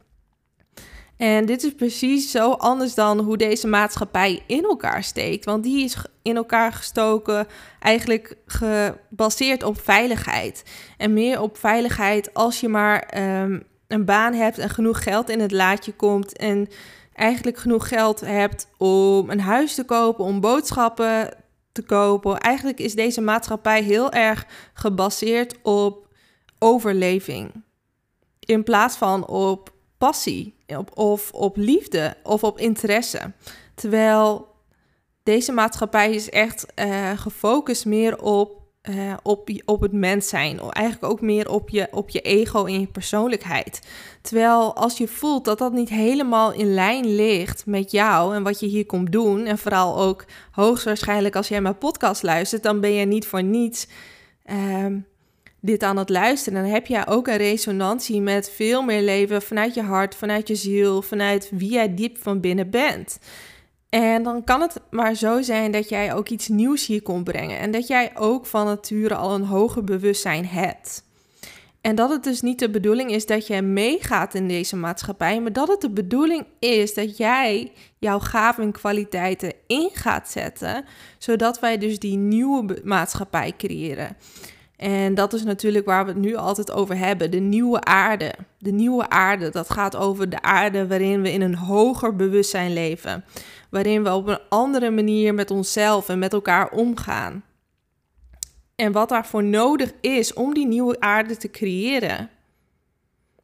En 1.17 1.45
dit 1.45 1.63
is 1.63 1.73
precies 1.75 2.31
zo 2.31 2.51
anders 2.51 2.93
dan 2.93 3.19
hoe 3.19 3.37
deze 3.37 3.67
maatschappij 3.67 4.43
in 4.47 4.63
elkaar 4.63 5.03
steekt. 5.03 5.45
Want 5.45 5.63
die 5.63 5.83
is 5.83 5.97
in 6.21 6.35
elkaar 6.35 6.73
gestoken, 6.73 7.47
eigenlijk 7.79 8.35
gebaseerd 8.45 9.63
op 9.63 9.81
veiligheid. 9.81 10.63
En 10.97 11.13
meer 11.13 11.41
op 11.41 11.57
veiligheid 11.57 12.33
als 12.33 12.59
je 12.59 12.67
maar 12.67 12.99
ehm, 12.99 13.59
een 13.87 14.05
baan 14.05 14.33
hebt 14.33 14.57
en 14.57 14.69
genoeg 14.69 15.03
geld 15.03 15.29
in 15.29 15.39
het 15.39 15.51
laadje 15.51 15.93
komt. 15.93 16.37
En 16.37 16.67
eigenlijk 17.13 17.57
genoeg 17.57 17.87
geld 17.87 18.19
hebt 18.19 18.67
om 18.77 19.29
een 19.29 19.39
huis 19.39 19.75
te 19.75 19.83
kopen, 19.83 20.25
om 20.25 20.39
boodschappen 20.39 21.29
te 21.71 21.81
kopen. 21.81 22.39
Eigenlijk 22.39 22.79
is 22.79 22.95
deze 22.95 23.21
maatschappij 23.21 23.81
heel 23.81 24.11
erg 24.11 24.45
gebaseerd 24.73 25.55
op 25.61 26.07
overleving. 26.59 27.63
In 28.39 28.63
plaats 28.63 28.95
van 28.95 29.27
op 29.27 29.75
passie 29.97 30.55
op, 30.67 30.97
of 30.97 31.31
op 31.31 31.57
liefde 31.57 32.15
of 32.23 32.43
op 32.43 32.59
interesse. 32.59 33.33
Terwijl 33.75 34.47
deze 35.23 35.51
maatschappij 35.51 36.11
is 36.13 36.29
echt 36.29 36.65
uh, 36.75 37.11
gefocust 37.15 37.85
meer 37.85 38.21
op, 38.21 38.61
uh, 38.89 39.13
op, 39.23 39.49
op 39.65 39.81
het 39.81 39.91
mens 39.91 40.29
zijn. 40.29 40.59
Eigenlijk 40.59 41.11
ook 41.11 41.21
meer 41.21 41.49
op 41.49 41.69
je, 41.69 41.87
op 41.91 42.09
je 42.09 42.21
ego 42.21 42.65
en 42.65 42.79
je 42.79 42.87
persoonlijkheid. 42.87 43.87
Terwijl 44.21 44.75
als 44.75 44.97
je 44.97 45.07
voelt 45.07 45.45
dat 45.45 45.57
dat 45.57 45.73
niet 45.73 45.89
helemaal 45.89 46.53
in 46.53 46.73
lijn 46.73 47.15
ligt 47.15 47.65
met 47.65 47.91
jou 47.91 48.35
en 48.35 48.43
wat 48.43 48.59
je 48.59 48.65
hier 48.65 48.85
komt 48.85 49.11
doen. 49.11 49.45
En 49.45 49.57
vooral 49.57 49.97
ook 49.97 50.25
hoogstwaarschijnlijk 50.51 51.35
als 51.35 51.47
jij 51.47 51.61
mijn 51.61 51.77
podcast 51.77 52.23
luistert, 52.23 52.63
dan 52.63 52.79
ben 52.79 52.91
je 52.91 53.05
niet 53.05 53.27
voor 53.27 53.43
niets. 53.43 53.87
Uh, 54.45 54.85
dit 55.67 55.83
aan 55.83 55.97
het 55.97 56.09
luisteren, 56.09 56.61
dan 56.61 56.71
heb 56.71 56.87
jij 56.87 57.07
ook 57.07 57.27
een 57.27 57.37
resonantie 57.37 58.21
met 58.21 58.51
veel 58.55 58.81
meer 58.81 59.01
leven 59.01 59.41
vanuit 59.41 59.73
je 59.73 59.81
hart, 59.81 60.15
vanuit 60.15 60.47
je 60.47 60.55
ziel, 60.55 61.01
vanuit 61.01 61.49
wie 61.53 61.71
jij 61.71 61.93
diep 61.93 62.17
van 62.17 62.39
binnen 62.39 62.69
bent. 62.69 63.19
En 63.89 64.23
dan 64.23 64.43
kan 64.43 64.61
het 64.61 64.81
maar 64.89 65.15
zo 65.15 65.41
zijn 65.41 65.71
dat 65.71 65.89
jij 65.89 66.13
ook 66.13 66.29
iets 66.29 66.47
nieuws 66.47 66.85
hier 66.85 67.01
komt 67.01 67.23
brengen 67.23 67.59
en 67.59 67.71
dat 67.71 67.87
jij 67.87 68.11
ook 68.15 68.45
van 68.45 68.65
nature 68.65 69.15
al 69.15 69.35
een 69.35 69.45
hoger 69.45 69.83
bewustzijn 69.83 70.45
hebt. 70.45 71.05
En 71.81 71.95
dat 71.95 72.09
het 72.09 72.23
dus 72.23 72.41
niet 72.41 72.59
de 72.59 72.69
bedoeling 72.69 73.11
is 73.11 73.25
dat 73.25 73.47
jij 73.47 73.61
meegaat 73.61 74.33
in 74.33 74.47
deze 74.47 74.75
maatschappij, 74.75 75.41
maar 75.41 75.53
dat 75.53 75.67
het 75.67 75.81
de 75.81 75.89
bedoeling 75.89 76.45
is 76.59 76.93
dat 76.93 77.17
jij 77.17 77.71
jouw 77.97 78.19
gaven 78.19 78.63
en 78.63 78.71
kwaliteiten 78.71 79.53
in 79.67 79.89
gaat 79.93 80.29
zetten, 80.29 80.85
zodat 81.17 81.59
wij 81.59 81.77
dus 81.77 81.99
die 81.99 82.17
nieuwe 82.17 82.81
maatschappij 82.83 83.53
creëren. 83.57 84.17
En 84.77 85.15
dat 85.15 85.33
is 85.33 85.43
natuurlijk 85.43 85.85
waar 85.85 86.05
we 86.05 86.11
het 86.11 86.19
nu 86.19 86.35
altijd 86.35 86.71
over 86.71 86.97
hebben: 86.97 87.31
de 87.31 87.39
nieuwe 87.39 87.83
aarde. 87.83 88.33
De 88.59 88.71
nieuwe 88.71 89.09
aarde, 89.09 89.49
dat 89.49 89.69
gaat 89.69 89.95
over 89.95 90.29
de 90.29 90.41
aarde 90.41 90.87
waarin 90.87 91.21
we 91.21 91.31
in 91.31 91.41
een 91.41 91.55
hoger 91.55 92.15
bewustzijn 92.15 92.73
leven. 92.73 93.25
Waarin 93.69 94.03
we 94.03 94.13
op 94.13 94.27
een 94.27 94.39
andere 94.49 94.91
manier 94.91 95.33
met 95.33 95.51
onszelf 95.51 96.09
en 96.09 96.19
met 96.19 96.33
elkaar 96.33 96.69
omgaan. 96.71 97.43
En 98.75 98.91
wat 98.91 99.09
daarvoor 99.09 99.43
nodig 99.43 99.93
is 100.01 100.33
om 100.33 100.53
die 100.53 100.67
nieuwe 100.67 100.99
aarde 100.99 101.37
te 101.37 101.49
creëren. 101.49 102.29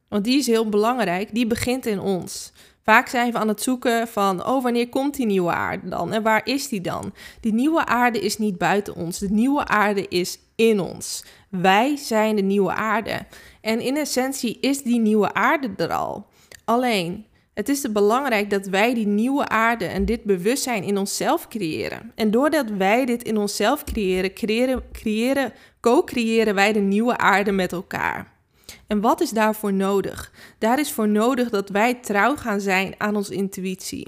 Want 0.08 0.24
die 0.24 0.38
is 0.38 0.48
heel 0.48 0.70
belangrijk, 0.70 1.34
die 1.34 1.48
begint 1.48 1.86
in 1.86 2.00
ons. 2.00 2.52
Vaak 2.84 3.08
zijn 3.08 3.32
we 3.32 3.38
aan 3.38 3.48
het 3.48 3.62
zoeken 3.62 4.08
van, 4.08 4.46
oh, 4.46 4.64
wanneer 4.64 4.90
komt 4.90 5.16
die 5.16 5.26
nieuwe 5.26 5.52
aarde 5.52 5.90
dan? 5.90 6.14
En 6.14 6.24
waar 6.24 6.42
is 6.48 6.68
die 6.68 6.82
dan? 6.82 7.14
Die 7.40 7.54
nieuwe 7.54 7.86
aarde 7.86 8.20
is 8.20 8.38
niet 8.38 8.58
buiten 8.58 8.96
ons. 8.96 9.20
De 9.20 9.30
nieuwe 9.30 9.66
aarde 9.66 10.08
is 10.08 10.40
in 10.70 10.80
ons. 10.80 11.24
Wij 11.50 11.96
zijn 11.96 12.36
de 12.36 12.42
nieuwe 12.42 12.74
aarde. 12.74 13.26
En 13.62 13.80
in 13.80 13.98
essentie 13.98 14.58
is 14.60 14.84
die 14.84 15.00
nieuwe 15.00 15.34
aarde 15.34 15.70
er 15.78 15.94
al. 15.94 16.26
Alleen, 16.66 17.26
het 17.54 17.70
is 17.70 17.92
belangrijk 17.92 18.50
dat 18.50 18.66
wij 18.66 18.94
die 18.94 19.08
nieuwe 19.08 19.48
aarde 19.48 19.86
en 19.86 20.06
dit 20.06 20.24
bewustzijn 20.24 20.84
in 20.84 20.98
onszelf 20.98 21.48
creëren. 21.48 22.12
En 22.16 22.32
doordat 22.32 22.70
wij 22.70 23.06
dit 23.06 23.24
in 23.24 23.38
onszelf 23.38 23.84
creëren, 23.84 24.34
creëren, 24.34 24.84
creëren 24.92 25.54
co-creëren 25.80 26.56
wij 26.56 26.74
de 26.74 26.80
nieuwe 26.80 27.18
aarde 27.18 27.52
met 27.52 27.72
elkaar. 27.72 28.32
En 28.88 29.02
wat 29.02 29.22
is 29.22 29.30
daarvoor 29.30 29.74
nodig? 29.74 30.32
Daar 30.60 30.80
is 30.80 30.92
voor 30.92 31.08
nodig 31.08 31.50
dat 31.50 31.70
wij 31.70 31.94
trouw 31.94 32.36
gaan 32.36 32.62
zijn 32.62 32.96
aan 32.98 33.16
onze 33.16 33.34
intuïtie. 33.34 34.08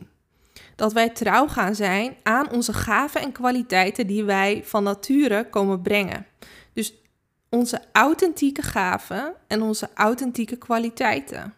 Dat 0.75 0.94
wij 0.94 1.10
trouw 1.10 1.48
gaan 1.48 1.75
zijn 1.75 2.15
aan 2.24 2.51
onze 2.51 2.74
gaven 2.74 3.22
en 3.22 3.32
kwaliteiten 3.32 4.08
die 4.08 4.24
wij 4.24 4.62
van 4.65 4.84
nature 4.84 5.50
komen 5.50 5.82
brengen. 5.82 6.25
Dus 6.74 6.94
onze 7.50 7.82
authentieke 7.91 8.62
gaven 8.62 9.34
en 9.48 9.62
onze 9.62 9.89
authentieke 9.94 10.55
kwaliteiten. 10.55 11.53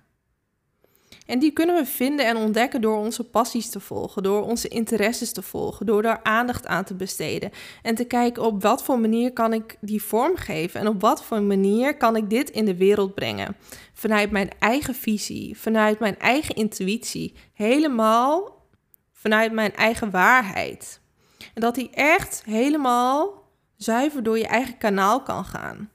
En 1.28 1.40
die 1.40 1.52
kunnen 1.52 1.76
we 1.76 1.86
vinden 1.86 2.26
en 2.26 2.38
ontdekken 2.38 2.82
door 2.82 2.98
onze 2.98 3.24
passies 3.24 3.70
te 3.70 3.80
volgen, 3.80 4.24
door 4.24 4.44
onze 4.44 4.68
interesses 4.68 5.32
te 5.32 5.42
volgen, 5.42 5.86
door 5.86 6.02
daar 6.02 6.20
aandacht 6.24 6.68
aan 6.68 6.84
te 6.84 6.94
besteden 6.94 7.52
en 7.82 7.96
te 7.96 8.04
kijken 8.04 8.44
op 8.44 8.62
wat 8.62 8.84
voor 8.84 9.00
manier 9.00 9.34
kan 9.34 9.54
ik 9.54 9.78
die 9.82 10.04
vormgeven 10.04 10.80
en 10.80 10.88
op 10.88 11.02
wat 11.02 11.24
voor 11.24 11.42
manier 11.42 11.98
kan 11.98 12.16
ik 12.16 12.30
dit 12.30 12.50
in 12.50 12.66
de 12.66 12.76
wereld 12.76 13.16
brengen. 13.16 13.56
Vanuit 13.94 14.32
mijn 14.32 14.50
eigen 14.60 14.96
visie, 14.96 15.58
vanuit 15.58 16.00
mijn 16.00 16.20
eigen 16.20 16.56
intuïtie, 16.56 17.34
helemaal 17.54 18.57
vanuit 19.28 19.52
mijn 19.52 19.76
eigen 19.76 20.12
waarheid. 20.12 21.02
En 21.54 21.62
dat 21.62 21.76
die 21.76 21.90
echt 21.90 22.44
helemaal 22.46 23.44
zuiver 23.76 24.24
door 24.24 24.38
je 24.38 24.48
eigen 24.48 24.78
kanaal 24.78 25.22
kan 25.22 25.46
gaan. 25.46 25.90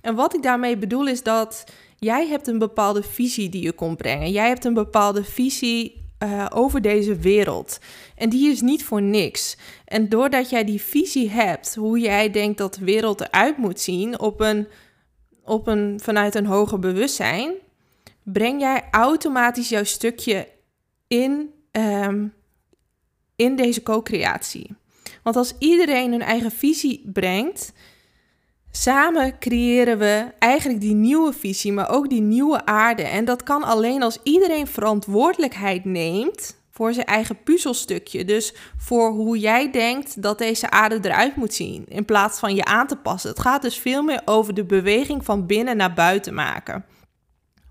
En 0.00 0.14
wat 0.14 0.34
ik 0.34 0.42
daarmee 0.42 0.76
bedoel 0.76 1.06
is 1.06 1.22
dat 1.22 1.64
jij 1.98 2.26
hebt 2.26 2.46
een 2.46 2.58
bepaalde 2.58 3.02
visie 3.02 3.48
die 3.48 3.62
je 3.62 3.72
komt 3.72 3.96
brengen. 3.96 4.30
Jij 4.30 4.48
hebt 4.48 4.64
een 4.64 4.74
bepaalde 4.74 5.24
visie 5.24 6.08
uh, 6.22 6.46
over 6.50 6.80
deze 6.80 7.16
wereld. 7.16 7.78
En 8.16 8.28
die 8.28 8.50
is 8.50 8.60
niet 8.60 8.84
voor 8.84 9.02
niks. 9.02 9.56
En 9.84 10.08
doordat 10.08 10.50
jij 10.50 10.64
die 10.64 10.80
visie 10.80 11.30
hebt, 11.30 11.74
hoe 11.74 11.98
jij 11.98 12.30
denkt 12.30 12.58
dat 12.58 12.74
de 12.74 12.84
wereld 12.84 13.20
eruit 13.20 13.56
moet 13.56 13.80
zien, 13.80 14.18
op 14.18 14.40
een, 14.40 14.68
op 15.44 15.66
een, 15.66 16.00
vanuit 16.02 16.34
een 16.34 16.46
hoger 16.46 16.78
bewustzijn, 16.78 17.52
breng 18.22 18.60
jij 18.60 18.88
automatisch 18.90 19.68
jouw 19.68 19.84
stukje 19.84 20.48
in, 21.06 21.52
um, 21.72 22.32
in 23.36 23.56
deze 23.56 23.82
co-creatie. 23.82 24.76
Want 25.22 25.36
als 25.36 25.54
iedereen 25.58 26.10
hun 26.10 26.22
eigen 26.22 26.50
visie 26.50 27.10
brengt, 27.12 27.72
Samen 28.76 29.38
creëren 29.38 29.98
we 29.98 30.26
eigenlijk 30.38 30.80
die 30.80 30.94
nieuwe 30.94 31.32
visie, 31.32 31.72
maar 31.72 31.90
ook 31.90 32.08
die 32.08 32.20
nieuwe 32.20 32.66
aarde. 32.66 33.02
En 33.02 33.24
dat 33.24 33.42
kan 33.42 33.62
alleen 33.62 34.02
als 34.02 34.18
iedereen 34.22 34.66
verantwoordelijkheid 34.66 35.84
neemt 35.84 36.56
voor 36.70 36.92
zijn 36.92 37.06
eigen 37.06 37.42
puzzelstukje. 37.42 38.24
Dus 38.24 38.54
voor 38.76 39.10
hoe 39.10 39.38
jij 39.38 39.70
denkt 39.70 40.22
dat 40.22 40.38
deze 40.38 40.70
aarde 40.70 40.98
eruit 41.02 41.36
moet 41.36 41.54
zien, 41.54 41.84
in 41.88 42.04
plaats 42.04 42.38
van 42.38 42.54
je 42.54 42.64
aan 42.64 42.86
te 42.86 42.96
passen. 42.96 43.30
Het 43.30 43.40
gaat 43.40 43.62
dus 43.62 43.78
veel 43.78 44.02
meer 44.02 44.22
over 44.24 44.54
de 44.54 44.64
beweging 44.64 45.24
van 45.24 45.46
binnen 45.46 45.76
naar 45.76 45.94
buiten 45.94 46.34
maken. 46.34 46.84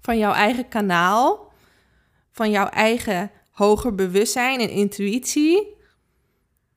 Van 0.02 0.18
jouw 0.18 0.34
eigen 0.34 0.68
kanaal, 0.68 1.52
van 2.32 2.50
jouw 2.50 2.68
eigen 2.68 3.32
hoger 3.54 3.96
bewustzijn 3.96 4.60
en 4.60 4.70
intuïtie. 4.70 5.68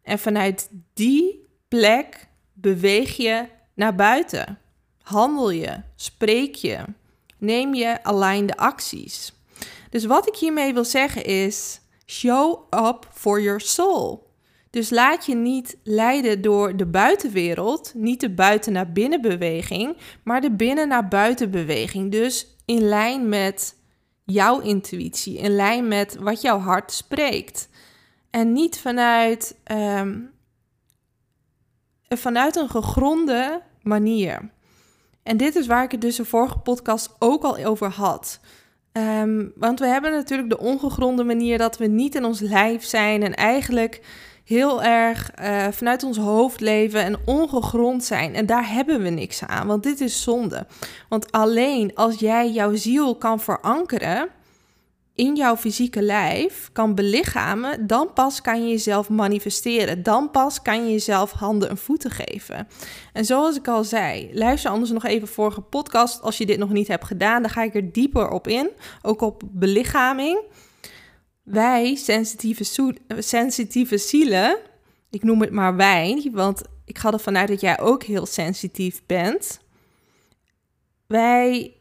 En 0.02 0.18
vanuit 0.18 0.70
die 0.94 1.46
plek 1.68 2.28
beweeg 2.52 3.16
je 3.16 3.44
naar 3.74 3.94
buiten. 3.94 4.58
Handel 5.02 5.50
je, 5.50 5.80
spreek 5.96 6.54
je, 6.54 6.78
neem 7.38 7.74
je 7.74 8.04
aligned 8.04 8.56
acties. 8.56 9.32
Dus 9.90 10.04
wat 10.04 10.28
ik 10.28 10.36
hiermee 10.36 10.74
wil 10.74 10.84
zeggen 10.84 11.24
is: 11.24 11.80
show 12.06 12.74
up 12.74 13.08
for 13.12 13.40
your 13.40 13.60
soul. 13.60 14.24
Dus 14.70 14.90
laat 14.90 15.26
je 15.26 15.34
niet 15.34 15.76
leiden 15.82 16.42
door 16.42 16.76
de 16.76 16.86
buitenwereld, 16.86 17.92
niet 17.94 18.20
de 18.20 18.30
buiten 18.30 18.72
naar 18.72 18.92
binnen 18.92 19.20
beweging, 19.20 19.96
maar 20.24 20.40
de 20.40 20.50
binnen 20.50 20.88
naar 20.88 21.08
buiten 21.08 21.50
beweging. 21.50 22.12
Dus 22.12 22.46
in 22.64 22.82
lijn 22.82 23.28
met 23.28 23.76
jouw 24.26 24.60
intuïtie, 24.60 25.38
in 25.38 25.54
lijn 25.54 25.88
met 25.88 26.16
wat 26.20 26.40
jouw 26.40 26.58
hart 26.58 26.92
spreekt. 26.92 27.68
En 28.30 28.52
niet 28.52 28.78
vanuit 28.78 29.56
um, 29.72 30.30
vanuit 32.08 32.56
een 32.56 32.68
gegronde 32.68 33.62
manier. 33.82 34.50
En 35.22 35.36
dit 35.36 35.56
is 35.56 35.66
waar 35.66 35.84
ik 35.84 35.90
het 35.90 36.00
dus 36.00 36.16
de 36.16 36.24
vorige 36.24 36.58
podcast 36.58 37.16
ook 37.18 37.42
al 37.42 37.64
over 37.64 37.90
had. 37.90 38.40
Um, 38.92 39.52
want 39.56 39.80
we 39.80 39.86
hebben 39.86 40.12
natuurlijk 40.12 40.50
de 40.50 40.58
ongegronde 40.58 41.24
manier 41.24 41.58
dat 41.58 41.78
we 41.78 41.86
niet 41.86 42.14
in 42.14 42.24
ons 42.24 42.40
lijf 42.40 42.84
zijn 42.84 43.22
en 43.22 43.34
eigenlijk 43.34 44.00
heel 44.46 44.82
erg 44.82 45.30
uh, 45.40 45.66
vanuit 45.70 46.02
ons 46.02 46.16
hoofd 46.16 46.60
leven 46.60 47.02
en 47.02 47.18
ongegrond 47.24 48.04
zijn. 48.04 48.34
En 48.34 48.46
daar 48.46 48.70
hebben 48.72 49.02
we 49.02 49.08
niks 49.08 49.44
aan, 49.44 49.66
want 49.66 49.82
dit 49.82 50.00
is 50.00 50.22
zonde. 50.22 50.66
Want 51.08 51.32
alleen 51.32 51.94
als 51.94 52.18
jij 52.18 52.50
jouw 52.50 52.74
ziel 52.74 53.16
kan 53.16 53.40
verankeren 53.40 54.28
in 55.14 55.36
jouw 55.36 55.56
fysieke 55.56 56.02
lijf 56.02 56.68
kan 56.72 56.94
belichamen, 56.94 57.86
dan 57.86 58.12
pas 58.12 58.40
kan 58.40 58.62
je 58.62 58.68
jezelf 58.68 59.08
manifesteren. 59.08 60.02
Dan 60.02 60.30
pas 60.30 60.62
kan 60.62 60.84
je 60.84 60.90
jezelf 60.90 61.32
handen 61.32 61.68
en 61.68 61.78
voeten 61.78 62.10
geven. 62.10 62.68
En 63.12 63.24
zoals 63.24 63.56
ik 63.56 63.68
al 63.68 63.84
zei, 63.84 64.30
luister 64.32 64.70
anders 64.70 64.90
nog 64.90 65.04
even 65.04 65.28
vorige 65.28 65.60
podcast 65.60 66.22
als 66.22 66.38
je 66.38 66.46
dit 66.46 66.58
nog 66.58 66.70
niet 66.70 66.88
hebt 66.88 67.04
gedaan. 67.04 67.42
Dan 67.42 67.50
ga 67.50 67.62
ik 67.62 67.74
er 67.74 67.92
dieper 67.92 68.28
op 68.28 68.48
in, 68.48 68.70
ook 69.02 69.20
op 69.20 69.42
belichaming. 69.46 70.38
Wij, 71.46 71.94
sensitieve, 71.94 72.94
sensitieve 73.18 73.98
zielen, 73.98 74.58
ik 75.10 75.22
noem 75.22 75.40
het 75.40 75.50
maar 75.50 75.76
wij, 75.76 76.30
want 76.32 76.62
ik 76.84 76.98
ga 76.98 77.12
ervan 77.12 77.36
uit 77.36 77.48
dat 77.48 77.60
jij 77.60 77.80
ook 77.80 78.02
heel 78.02 78.26
sensitief 78.26 79.02
bent. 79.06 79.60
Wij 81.06 81.72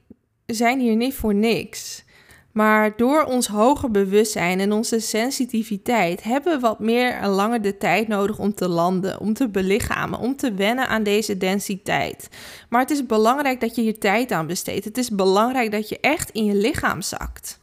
zijn 0.46 0.80
hier 0.80 0.96
niet 0.96 1.14
voor 1.14 1.36
niks. 1.36 2.04
Maar 2.52 2.98
door 2.98 3.24
ons 3.24 3.48
hoger 3.48 3.92
bewustzijn 3.92 4.60
en 4.60 4.72
onze 4.72 5.00
sensitiviteit 5.00 6.24
hebben 6.24 6.54
we 6.54 6.60
wat 6.60 6.80
meer 6.80 7.14
en 7.14 7.30
langer 7.30 7.62
de 7.62 7.78
tijd 7.78 8.08
nodig 8.08 8.40
om 8.40 8.54
te 8.54 8.68
landen, 8.68 9.20
om 9.20 9.34
te 9.34 9.50
belichamen, 9.50 10.20
om 10.20 10.36
te 10.36 10.54
wennen 10.54 10.88
aan 10.88 11.04
deze 11.04 11.38
densiteit. 11.38 12.30
Maar 12.70 12.82
het 12.82 12.92
is 12.92 13.06
belangrijk 13.06 13.60
dat 13.60 13.76
je 13.76 13.82
hier 13.82 14.00
tijd 14.00 14.32
aan 14.32 14.48
besteedt. 14.48 14.86
Het 14.86 14.98
is 14.98 15.10
belangrijk 15.10 15.72
dat 15.72 15.90
je 15.90 16.00
echt 16.00 16.30
in 16.30 16.46
je 16.46 16.56
lichaam 16.56 17.02
zakt. 17.02 17.60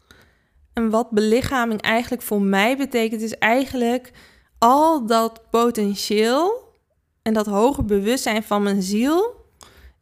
En 0.73 0.91
wat 0.91 1.11
belichaming 1.11 1.81
eigenlijk 1.81 2.23
voor 2.23 2.43
mij 2.43 2.77
betekent, 2.77 3.23
is 3.23 3.39
eigenlijk 3.39 4.11
al 4.59 5.07
dat 5.07 5.51
potentieel 5.51 6.71
en 7.23 7.33
dat 7.33 7.47
hoger 7.47 7.85
bewustzijn 7.85 8.43
van 8.43 8.63
mijn 8.63 8.83
ziel 8.83 9.41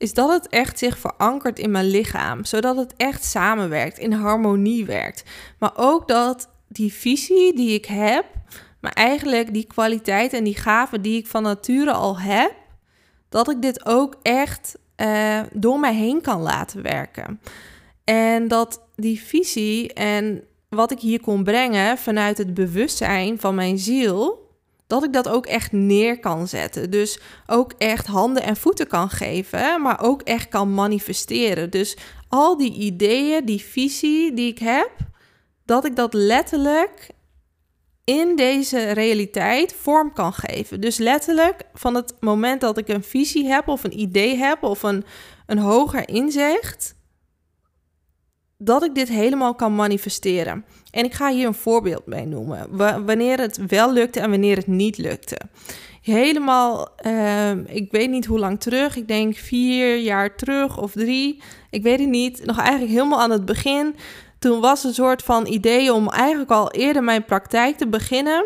is 0.01 0.15
dat 0.15 0.31
het 0.31 0.49
echt 0.49 0.79
zich 0.79 0.99
verankert 0.99 1.59
in 1.59 1.71
mijn 1.71 1.87
lichaam, 1.87 2.45
zodat 2.45 2.77
het 2.77 2.95
echt 2.97 3.25
samenwerkt, 3.25 3.99
in 3.99 4.13
harmonie 4.13 4.87
werkt. 4.87 5.25
Maar 5.59 5.73
ook 5.77 6.09
dat 6.09 6.49
die 6.69 6.93
visie 6.93 7.55
die 7.55 7.75
ik 7.75 7.85
heb, 7.85 8.25
maar 8.81 8.93
eigenlijk 8.93 9.53
die 9.53 9.67
kwaliteit 9.67 10.33
en 10.33 10.45
die 10.45 10.57
gaven 10.57 11.03
die 11.03 11.19
ik 11.19 11.27
van 11.27 11.43
nature 11.43 11.93
al 11.93 12.19
heb, 12.19 12.53
dat 13.29 13.51
ik 13.51 13.63
dit 13.63 13.87
ook 13.87 14.17
echt 14.23 14.79
uh, 14.97 15.41
door 15.53 15.81
mij 15.81 15.95
heen 15.95 16.21
kan 16.21 16.41
laten 16.41 16.83
werken. 16.83 17.41
En 18.05 18.49
dat 18.49 18.87
die 18.97 19.21
visie 19.21 19.93
en 19.93 20.45
wat 20.71 20.91
ik 20.91 21.01
hier 21.01 21.21
kon 21.21 21.45
brengen 21.45 21.99
vanuit 21.99 22.39
het 22.39 22.55
bewustzijn 22.55 23.41
van 23.41 23.55
mijn 23.55 23.79
ziel, 23.79 24.49
dat 24.87 25.05
ik 25.05 25.13
dat 25.13 25.29
ook 25.29 25.47
echt 25.47 25.73
neer 25.73 26.21
kan 26.21 26.49
zetten. 26.49 26.91
Dus 26.91 27.21
ook 27.47 27.73
echt 27.79 28.07
handen 28.07 28.43
en 28.43 28.57
voeten 28.57 28.87
kan 28.87 29.11
geven, 29.11 29.83
maar 29.83 30.03
ook 30.03 30.23
echt 30.23 30.49
kan 30.49 30.75
manifesteren. 30.75 31.71
Dus 31.71 31.97
al 32.29 32.57
die 32.57 32.73
ideeën, 32.73 33.45
die 33.45 33.61
visie 33.61 34.35
die 34.35 34.51
ik 34.51 34.59
heb, 34.59 34.91
dat 35.65 35.85
ik 35.85 35.97
dat 35.97 36.15
letterlijk 36.15 37.11
in 38.05 38.37
deze 38.37 38.91
realiteit 38.93 39.75
vorm 39.81 40.13
kan 40.13 40.33
geven. 40.33 40.81
Dus 40.81 40.99
letterlijk 40.99 41.65
van 41.75 41.95
het 41.95 42.15
moment 42.21 42.61
dat 42.61 42.79
ik 42.79 42.89
een 42.89 43.05
visie 43.05 43.47
heb 43.47 43.69
of 43.69 43.85
een 43.85 44.01
idee 44.01 44.37
heb 44.37 44.63
of 44.63 44.83
een, 44.83 45.05
een 45.47 45.59
hoger 45.59 46.09
inzicht, 46.09 46.95
dat 48.63 48.85
ik 48.85 48.95
dit 48.95 49.09
helemaal 49.09 49.55
kan 49.55 49.75
manifesteren. 49.75 50.65
En 50.91 51.05
ik 51.05 51.15
ga 51.15 51.31
hier 51.31 51.47
een 51.47 51.55
voorbeeld 51.55 52.07
mee 52.07 52.27
noemen. 52.27 52.77
wanneer 53.07 53.41
het 53.41 53.61
wel 53.67 53.93
lukte 53.93 54.21
en 54.21 54.31
wanneer 54.31 54.57
het 54.57 54.67
niet 54.67 54.99
lukte. 54.99 55.39
Helemaal, 56.03 56.89
uh, 57.07 57.51
ik 57.51 57.91
weet 57.91 58.11
niet 58.11 58.27
hoe 58.27 58.39
lang 58.39 58.61
terug. 58.61 58.97
Ik 58.97 59.09
denk 59.09 59.37
vier 59.37 59.97
jaar 59.97 60.37
terug 60.37 60.79
of 60.79 60.93
drie. 60.93 61.43
Ik 61.71 61.83
weet 61.83 61.99
het 61.99 62.09
niet. 62.09 62.45
Nog 62.45 62.59
eigenlijk 62.59 62.91
helemaal 62.91 63.21
aan 63.21 63.31
het 63.31 63.45
begin. 63.45 63.97
Toen 64.39 64.61
was 64.61 64.85
een 64.85 64.95
soort 64.95 65.23
van 65.23 65.47
idee 65.47 65.93
om 65.93 66.09
eigenlijk 66.09 66.51
al 66.51 66.71
eerder 66.71 67.05
mijn 67.05 67.25
praktijk 67.25 67.77
te 67.77 67.89
beginnen. 67.89 68.45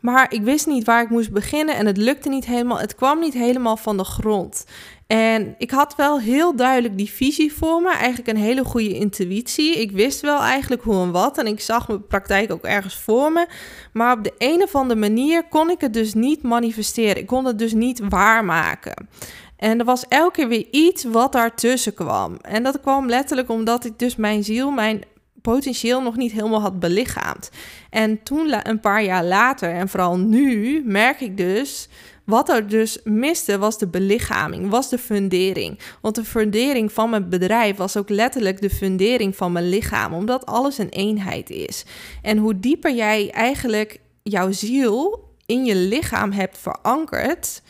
Maar 0.00 0.32
ik 0.32 0.42
wist 0.42 0.66
niet 0.66 0.84
waar 0.84 1.02
ik 1.02 1.10
moest 1.10 1.32
beginnen 1.32 1.76
en 1.76 1.86
het 1.86 1.96
lukte 1.96 2.28
niet 2.28 2.46
helemaal. 2.46 2.78
Het 2.78 2.94
kwam 2.94 3.20
niet 3.20 3.34
helemaal 3.34 3.76
van 3.76 3.96
de 3.96 4.04
grond. 4.04 4.64
En 5.06 5.54
ik 5.58 5.70
had 5.70 5.96
wel 5.96 6.20
heel 6.20 6.56
duidelijk 6.56 6.96
die 6.96 7.10
visie 7.10 7.52
voor 7.52 7.82
me, 7.82 7.90
eigenlijk 7.90 8.28
een 8.28 8.42
hele 8.42 8.64
goede 8.64 8.94
intuïtie. 8.94 9.80
Ik 9.80 9.90
wist 9.90 10.20
wel 10.20 10.40
eigenlijk 10.40 10.82
hoe 10.82 11.02
en 11.02 11.10
wat 11.10 11.38
en 11.38 11.46
ik 11.46 11.60
zag 11.60 11.88
mijn 11.88 12.06
praktijk 12.06 12.52
ook 12.52 12.64
ergens 12.64 12.96
voor 12.96 13.32
me. 13.32 13.46
Maar 13.92 14.16
op 14.16 14.24
de 14.24 14.32
een 14.38 14.62
of 14.62 14.74
andere 14.74 15.00
manier 15.00 15.48
kon 15.48 15.70
ik 15.70 15.80
het 15.80 15.92
dus 15.92 16.14
niet 16.14 16.42
manifesteren. 16.42 17.16
Ik 17.16 17.26
kon 17.26 17.44
het 17.44 17.58
dus 17.58 17.72
niet 17.72 18.00
waarmaken. 18.08 19.08
En 19.56 19.78
er 19.78 19.84
was 19.84 20.04
elke 20.08 20.32
keer 20.32 20.48
weer 20.48 20.66
iets 20.70 21.04
wat 21.04 21.32
daartussen 21.32 21.94
kwam. 21.94 22.36
En 22.40 22.62
dat 22.62 22.80
kwam 22.80 23.08
letterlijk 23.08 23.48
omdat 23.48 23.84
ik 23.84 23.98
dus 23.98 24.16
mijn 24.16 24.44
ziel, 24.44 24.70
mijn 24.70 25.02
potentieel 25.42 26.02
nog 26.02 26.16
niet 26.16 26.32
helemaal 26.32 26.60
had 26.60 26.80
belichaamd. 26.80 27.50
En 27.90 28.22
toen, 28.22 28.68
een 28.68 28.80
paar 28.80 29.02
jaar 29.02 29.24
later, 29.24 29.70
en 29.74 29.88
vooral 29.88 30.18
nu, 30.18 30.82
merk 30.84 31.20
ik 31.20 31.36
dus 31.36 31.88
wat 32.24 32.48
er 32.48 32.68
dus 32.68 32.98
miste 33.04 33.58
was 33.58 33.78
de 33.78 33.86
belichaming, 33.86 34.70
was 34.70 34.88
de 34.88 34.98
fundering. 34.98 35.78
Want 36.00 36.14
de 36.14 36.24
fundering 36.24 36.92
van 36.92 37.10
mijn 37.10 37.28
bedrijf 37.28 37.76
was 37.76 37.96
ook 37.96 38.08
letterlijk 38.08 38.60
de 38.60 38.70
fundering 38.70 39.36
van 39.36 39.52
mijn 39.52 39.68
lichaam, 39.68 40.12
omdat 40.12 40.46
alles 40.46 40.78
een 40.78 40.88
eenheid 40.88 41.50
is. 41.50 41.84
En 42.22 42.38
hoe 42.38 42.60
dieper 42.60 42.94
jij 42.94 43.30
eigenlijk 43.30 44.00
jouw 44.22 44.52
ziel 44.52 45.28
in 45.46 45.64
je 45.64 45.76
lichaam 45.76 46.32
hebt 46.32 46.58
verankerd, 46.58 47.62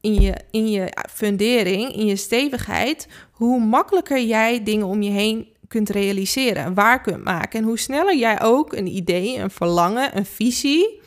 in 0.00 0.14
je, 0.20 0.34
in 0.50 0.70
je 0.70 0.92
fundering, 1.10 1.94
in 1.94 2.06
je 2.06 2.16
stevigheid, 2.16 3.08
hoe 3.30 3.60
makkelijker 3.60 4.22
jij 4.22 4.62
dingen 4.62 4.86
om 4.86 5.02
je 5.02 5.10
heen 5.10 5.48
kunt 5.68 5.90
realiseren, 5.90 6.74
waar 6.74 7.00
kunt 7.00 7.24
maken. 7.24 7.58
En 7.58 7.64
hoe 7.64 7.78
sneller 7.78 8.16
jij 8.16 8.42
ook 8.42 8.72
een 8.72 8.86
idee, 8.86 9.38
een 9.38 9.50
verlangen, 9.50 10.16
een 10.16 10.26
visie 10.26 11.00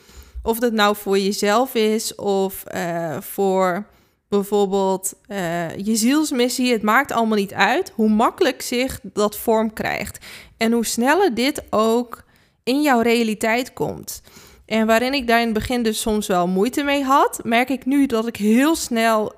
of 0.43 0.59
dat 0.59 0.73
nou 0.73 0.95
voor 0.95 1.17
jezelf 1.17 1.75
is 1.75 2.15
of 2.15 2.63
uh, 2.75 3.17
voor 3.21 3.85
bijvoorbeeld 4.29 5.13
uh, 5.27 5.75
je 5.77 5.95
zielsmissie. 5.95 6.71
Het 6.71 6.81
maakt 6.81 7.11
allemaal 7.11 7.37
niet 7.37 7.53
uit 7.53 7.91
hoe 7.95 8.09
makkelijk 8.09 8.61
zich 8.61 8.99
dat 9.03 9.37
vorm 9.37 9.73
krijgt. 9.73 10.25
En 10.57 10.71
hoe 10.71 10.85
sneller 10.85 11.33
dit 11.33 11.63
ook 11.69 12.23
in 12.63 12.81
jouw 12.81 13.01
realiteit 13.01 13.73
komt. 13.73 14.21
En 14.65 14.87
waarin 14.87 15.13
ik 15.13 15.27
daar 15.27 15.39
in 15.39 15.45
het 15.45 15.53
begin 15.53 15.83
dus 15.83 16.01
soms 16.01 16.27
wel 16.27 16.47
moeite 16.47 16.83
mee 16.83 17.03
had, 17.03 17.39
merk 17.43 17.69
ik 17.69 17.85
nu 17.85 18.05
dat 18.05 18.27
ik 18.27 18.35
heel 18.35 18.75
snel 18.75 19.33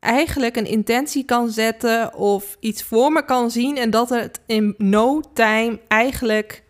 eigenlijk 0.00 0.56
een 0.56 0.66
intentie 0.66 1.24
kan 1.24 1.50
zetten 1.50 2.14
of 2.14 2.56
iets 2.60 2.82
voor 2.82 3.12
me 3.12 3.24
kan 3.24 3.50
zien 3.50 3.76
en 3.76 3.90
dat 3.90 4.08
het 4.08 4.40
in 4.46 4.74
no 4.78 5.20
time 5.32 5.80
eigenlijk 5.88 6.62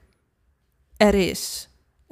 er 0.97 1.15
is. 1.15 1.69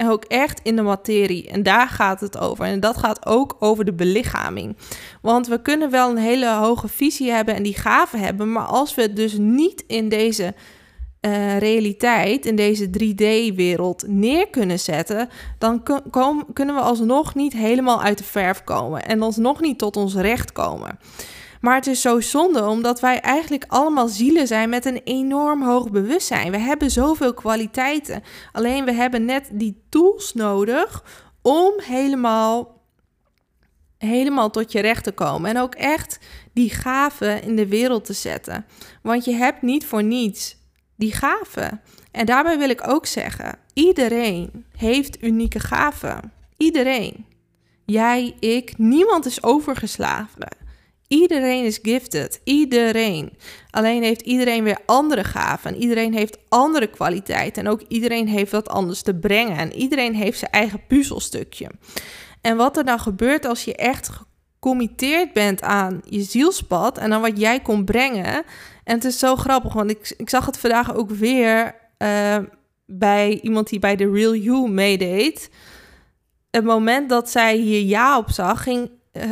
Ook 0.09 0.23
echt 0.23 0.59
in 0.63 0.75
de 0.75 0.81
materie. 0.81 1.47
En 1.49 1.63
daar 1.63 1.87
gaat 1.87 2.19
het 2.19 2.37
over. 2.37 2.65
En 2.65 2.79
dat 2.79 2.97
gaat 2.97 3.25
ook 3.25 3.55
over 3.59 3.85
de 3.85 3.93
belichaming. 3.93 4.77
Want 5.21 5.47
we 5.47 5.61
kunnen 5.61 5.91
wel 5.91 6.09
een 6.09 6.17
hele 6.17 6.53
hoge 6.53 6.87
visie 6.87 7.31
hebben 7.31 7.55
en 7.55 7.63
die 7.63 7.77
gaven 7.77 8.19
hebben. 8.19 8.51
Maar 8.51 8.65
als 8.65 8.95
we 8.95 9.01
het 9.01 9.15
dus 9.15 9.37
niet 9.37 9.83
in 9.87 10.09
deze 10.09 10.53
uh, 11.25 11.57
realiteit, 11.57 12.45
in 12.45 12.55
deze 12.55 12.87
3D-wereld 12.87 14.03
neer 14.07 14.49
kunnen 14.49 14.79
zetten, 14.79 15.29
dan 15.57 15.83
kunnen 16.53 16.75
we 16.75 16.81
alsnog 16.81 17.35
niet 17.35 17.53
helemaal 17.53 18.01
uit 18.01 18.17
de 18.17 18.23
verf 18.23 18.63
komen. 18.63 19.05
En 19.05 19.21
alsnog 19.21 19.61
niet 19.61 19.77
tot 19.77 19.97
ons 19.97 20.15
recht 20.15 20.51
komen. 20.51 20.99
Maar 21.63 21.75
het 21.75 21.87
is 21.87 22.01
zo 22.01 22.19
zonde, 22.19 22.65
omdat 22.65 22.99
wij 22.99 23.19
eigenlijk 23.19 23.65
allemaal 23.67 24.07
zielen 24.07 24.47
zijn 24.47 24.69
met 24.69 24.85
een 24.85 25.01
enorm 25.03 25.63
hoog 25.63 25.91
bewustzijn. 25.91 26.51
We 26.51 26.57
hebben 26.57 26.91
zoveel 26.91 27.33
kwaliteiten. 27.33 28.23
Alleen 28.51 28.85
we 28.85 28.93
hebben 28.93 29.25
net 29.25 29.49
die 29.51 29.83
tools 29.89 30.33
nodig 30.33 31.03
om 31.41 31.73
helemaal, 31.77 32.81
helemaal 33.97 34.49
tot 34.49 34.71
je 34.71 34.79
recht 34.79 35.03
te 35.03 35.11
komen. 35.11 35.49
En 35.49 35.57
ook 35.57 35.75
echt 35.75 36.19
die 36.53 36.69
gaven 36.69 37.43
in 37.43 37.55
de 37.55 37.67
wereld 37.67 38.05
te 38.05 38.13
zetten. 38.13 38.65
Want 39.01 39.25
je 39.25 39.33
hebt 39.33 39.61
niet 39.61 39.85
voor 39.85 40.03
niets 40.03 40.57
die 40.95 41.13
gaven. 41.13 41.81
En 42.11 42.25
daarbij 42.25 42.57
wil 42.57 42.69
ik 42.69 42.87
ook 42.87 43.05
zeggen: 43.05 43.57
iedereen 43.73 44.65
heeft 44.77 45.23
unieke 45.23 45.59
gaven. 45.59 46.31
Iedereen. 46.57 47.25
Jij, 47.85 48.35
ik, 48.39 48.77
niemand 48.77 49.25
is 49.25 49.43
overgeslagen. 49.43 50.62
Iedereen 51.13 51.65
is 51.65 51.79
gifted. 51.81 52.41
Iedereen. 52.43 53.37
Alleen 53.69 54.03
heeft 54.03 54.21
iedereen 54.21 54.63
weer 54.63 54.77
andere 54.85 55.23
gaven. 55.23 55.73
En 55.73 55.81
iedereen 55.81 56.13
heeft 56.13 56.37
andere 56.49 56.87
kwaliteiten. 56.87 57.63
En 57.63 57.71
ook 57.71 57.81
iedereen 57.87 58.27
heeft 58.27 58.51
wat 58.51 58.69
anders 58.69 59.01
te 59.01 59.15
brengen. 59.15 59.57
En 59.57 59.73
iedereen 59.73 60.15
heeft 60.15 60.39
zijn 60.39 60.51
eigen 60.51 60.81
puzzelstukje. 60.87 61.69
En 62.41 62.57
wat 62.57 62.77
er 62.77 62.85
dan 62.85 62.99
gebeurt 62.99 63.45
als 63.45 63.63
je 63.63 63.75
echt 63.75 64.09
gecommitteerd 64.09 65.33
bent 65.33 65.61
aan 65.61 66.01
je 66.09 66.21
zielspad 66.21 66.97
en 66.97 67.09
dan 67.09 67.21
wat 67.21 67.39
jij 67.39 67.59
kon 67.59 67.85
brengen. 67.85 68.43
En 68.83 68.95
het 68.95 69.03
is 69.03 69.19
zo 69.19 69.35
grappig, 69.35 69.73
want 69.73 69.89
ik, 69.89 70.13
ik 70.17 70.29
zag 70.29 70.45
het 70.45 70.57
vandaag 70.57 70.95
ook 70.95 71.09
weer 71.09 71.75
uh, 71.97 72.37
bij 72.85 73.39
iemand 73.41 73.69
die 73.69 73.79
bij 73.79 73.95
de 73.95 74.11
Real 74.11 74.35
You 74.35 74.69
meedeed. 74.69 75.49
het 76.51 76.63
moment 76.63 77.09
dat 77.09 77.29
zij 77.29 77.55
hier 77.55 77.81
ja 77.81 78.17
op 78.17 78.31
zag, 78.31 78.63
ging 78.63 78.89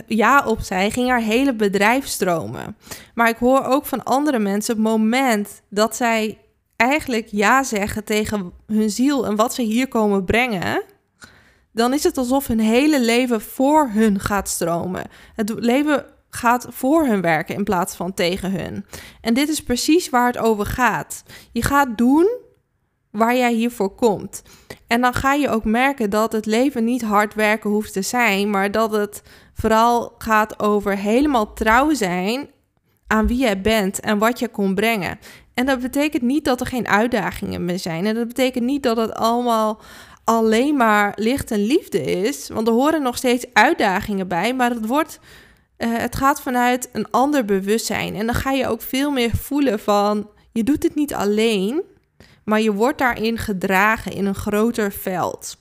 ja 0.07 0.45
op 0.45 0.59
ging 0.61 1.09
haar 1.09 1.21
hele 1.21 1.55
bedrijf 1.55 2.07
stromen. 2.07 2.77
Maar 3.13 3.29
ik 3.29 3.37
hoor 3.37 3.63
ook 3.63 3.85
van 3.85 4.03
andere 4.03 4.39
mensen, 4.39 4.75
het 4.75 4.83
moment 4.83 5.61
dat 5.69 5.95
zij 5.95 6.37
eigenlijk 6.75 7.27
ja 7.31 7.63
zeggen 7.63 8.03
tegen 8.03 8.51
hun 8.67 8.89
ziel 8.89 9.25
en 9.25 9.35
wat 9.35 9.53
ze 9.53 9.61
hier 9.61 9.87
komen 9.87 10.25
brengen, 10.25 10.83
dan 11.71 11.93
is 11.93 12.03
het 12.03 12.17
alsof 12.17 12.47
hun 12.47 12.59
hele 12.59 13.01
leven 13.01 13.41
voor 13.41 13.89
hun 13.89 14.19
gaat 14.19 14.49
stromen. 14.49 15.09
Het 15.35 15.53
leven 15.55 16.05
gaat 16.29 16.65
voor 16.69 17.05
hun 17.05 17.21
werken 17.21 17.55
in 17.55 17.63
plaats 17.63 17.95
van 17.95 18.13
tegen 18.13 18.51
hun. 18.51 18.85
En 19.21 19.33
dit 19.33 19.49
is 19.49 19.63
precies 19.63 20.09
waar 20.09 20.27
het 20.27 20.37
over 20.37 20.65
gaat. 20.65 21.23
Je 21.51 21.63
gaat 21.63 21.97
doen 21.97 22.39
waar 23.11 23.35
jij 23.35 23.53
hiervoor 23.53 23.95
komt. 23.95 24.43
En 24.87 25.01
dan 25.01 25.13
ga 25.13 25.33
je 25.33 25.49
ook 25.49 25.65
merken 25.65 26.09
dat 26.09 26.31
het 26.31 26.45
leven 26.45 26.83
niet 26.83 27.01
hard 27.01 27.33
werken 27.33 27.69
hoeft 27.69 27.93
te 27.93 28.01
zijn, 28.01 28.49
maar 28.49 28.71
dat 28.71 28.91
het 28.91 29.21
vooral 29.53 30.15
gaat 30.17 30.59
over 30.59 30.97
helemaal 30.97 31.53
trouw 31.53 31.93
zijn 31.93 32.49
aan 33.07 33.27
wie 33.27 33.37
jij 33.37 33.61
bent 33.61 33.99
en 33.99 34.17
wat 34.17 34.39
je 34.39 34.47
kon 34.47 34.75
brengen. 34.75 35.19
En 35.53 35.65
dat 35.65 35.79
betekent 35.79 36.23
niet 36.23 36.45
dat 36.45 36.59
er 36.59 36.65
geen 36.65 36.87
uitdagingen 36.87 37.65
meer 37.65 37.79
zijn. 37.79 38.05
En 38.05 38.15
dat 38.15 38.27
betekent 38.27 38.63
niet 38.63 38.83
dat 38.83 38.97
het 38.97 39.13
allemaal 39.13 39.81
alleen 40.23 40.75
maar 40.75 41.13
licht 41.15 41.51
en 41.51 41.65
liefde 41.65 42.01
is. 42.01 42.49
Want 42.49 42.67
er 42.67 42.73
horen 42.73 43.01
nog 43.01 43.17
steeds 43.17 43.45
uitdagingen 43.53 44.27
bij, 44.27 44.53
maar 44.53 44.69
het 44.69 44.85
wordt. 44.85 45.19
Uh, 45.77 45.97
het 45.97 46.15
gaat 46.15 46.41
vanuit 46.41 46.89
een 46.93 47.11
ander 47.11 47.45
bewustzijn. 47.45 48.15
En 48.15 48.25
dan 48.25 48.35
ga 48.35 48.51
je 48.51 48.67
ook 48.67 48.81
veel 48.81 49.11
meer 49.11 49.31
voelen 49.35 49.79
van. 49.79 50.29
Je 50.51 50.63
doet 50.63 50.83
het 50.83 50.95
niet 50.95 51.13
alleen, 51.13 51.81
maar 52.43 52.61
je 52.61 52.73
wordt 52.73 52.97
daarin 52.97 53.37
gedragen 53.37 54.11
in 54.11 54.25
een 54.25 54.35
groter 54.35 54.91
veld. 54.91 55.57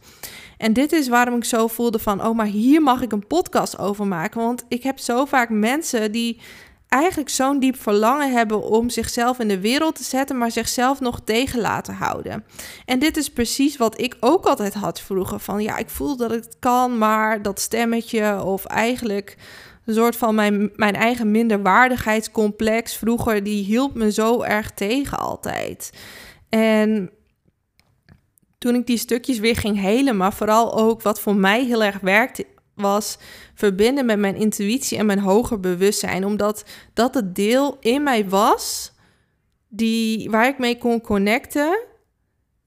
En 0.61 0.73
dit 0.73 0.93
is 0.93 1.09
waarom 1.09 1.37
ik 1.37 1.45
zo 1.45 1.67
voelde 1.67 1.99
van, 1.99 2.27
oh, 2.27 2.37
maar 2.37 2.47
hier 2.47 2.83
mag 2.83 3.03
ik 3.03 3.13
een 3.13 3.27
podcast 3.27 3.79
over 3.79 4.07
maken. 4.07 4.41
Want 4.41 4.65
ik 4.69 4.83
heb 4.83 4.99
zo 4.99 5.25
vaak 5.25 5.49
mensen 5.49 6.13
die 6.13 6.41
eigenlijk 6.89 7.31
zo'n 7.31 7.59
diep 7.61 7.81
verlangen 7.81 8.33
hebben 8.33 8.63
om 8.63 8.91
zichzelf 8.91 9.39
in 9.39 9.49
de 9.49 9.61
wereld 9.61 9.95
te 9.95 10.03
zetten, 10.03 10.39
maar 10.39 10.51
zichzelf 10.51 11.01
nog 11.01 11.21
tegen 11.25 11.61
laten 11.61 11.95
houden. 11.95 12.45
En 12.85 12.99
dit 12.99 13.17
is 13.17 13.31
precies 13.31 13.77
wat 13.77 14.01
ik 14.01 14.17
ook 14.21 14.47
altijd 14.47 14.75
had 14.75 15.01
vroeger. 15.01 15.41
Van 15.41 15.63
ja, 15.63 15.77
ik 15.77 15.91
voel 15.91 16.17
dat 16.17 16.31
het 16.31 16.57
kan, 16.59 16.99
maar 16.99 17.43
dat 17.43 17.61
stemmetje 17.61 18.43
of 18.45 18.65
eigenlijk 18.65 19.37
een 19.85 19.95
soort 19.95 20.17
van 20.17 20.35
mijn, 20.35 20.71
mijn 20.77 20.95
eigen 20.95 21.31
minderwaardigheidscomplex 21.31 22.97
vroeger, 22.97 23.43
die 23.43 23.65
hielp 23.65 23.95
me 23.95 24.13
zo 24.13 24.43
erg 24.43 24.71
tegen 24.71 25.19
altijd. 25.19 25.93
En 26.49 27.11
toen 28.61 28.75
ik 28.75 28.87
die 28.87 28.97
stukjes 28.97 29.39
weer 29.39 29.57
ging 29.57 29.81
helen, 29.81 30.17
maar 30.17 30.33
vooral 30.33 30.79
ook 30.79 31.03
wat 31.03 31.21
voor 31.21 31.37
mij 31.37 31.65
heel 31.65 31.85
erg 31.85 32.01
werkte, 32.01 32.47
was 32.75 33.19
verbinden 33.55 34.07
met 34.07 34.19
mijn 34.19 34.37
intuïtie 34.37 34.99
en 34.99 35.07
mijn 35.07 35.19
hoger 35.19 35.61
bewustzijn. 35.61 36.25
Omdat 36.25 36.65
dat 36.95 37.15
het 37.15 37.35
deel 37.35 37.77
in 37.81 38.03
mij 38.03 38.29
was 38.29 38.93
die, 39.69 40.31
waar 40.31 40.49
ik 40.49 40.59
mee 40.59 40.79
kon 40.79 41.01
connecten, 41.01 41.79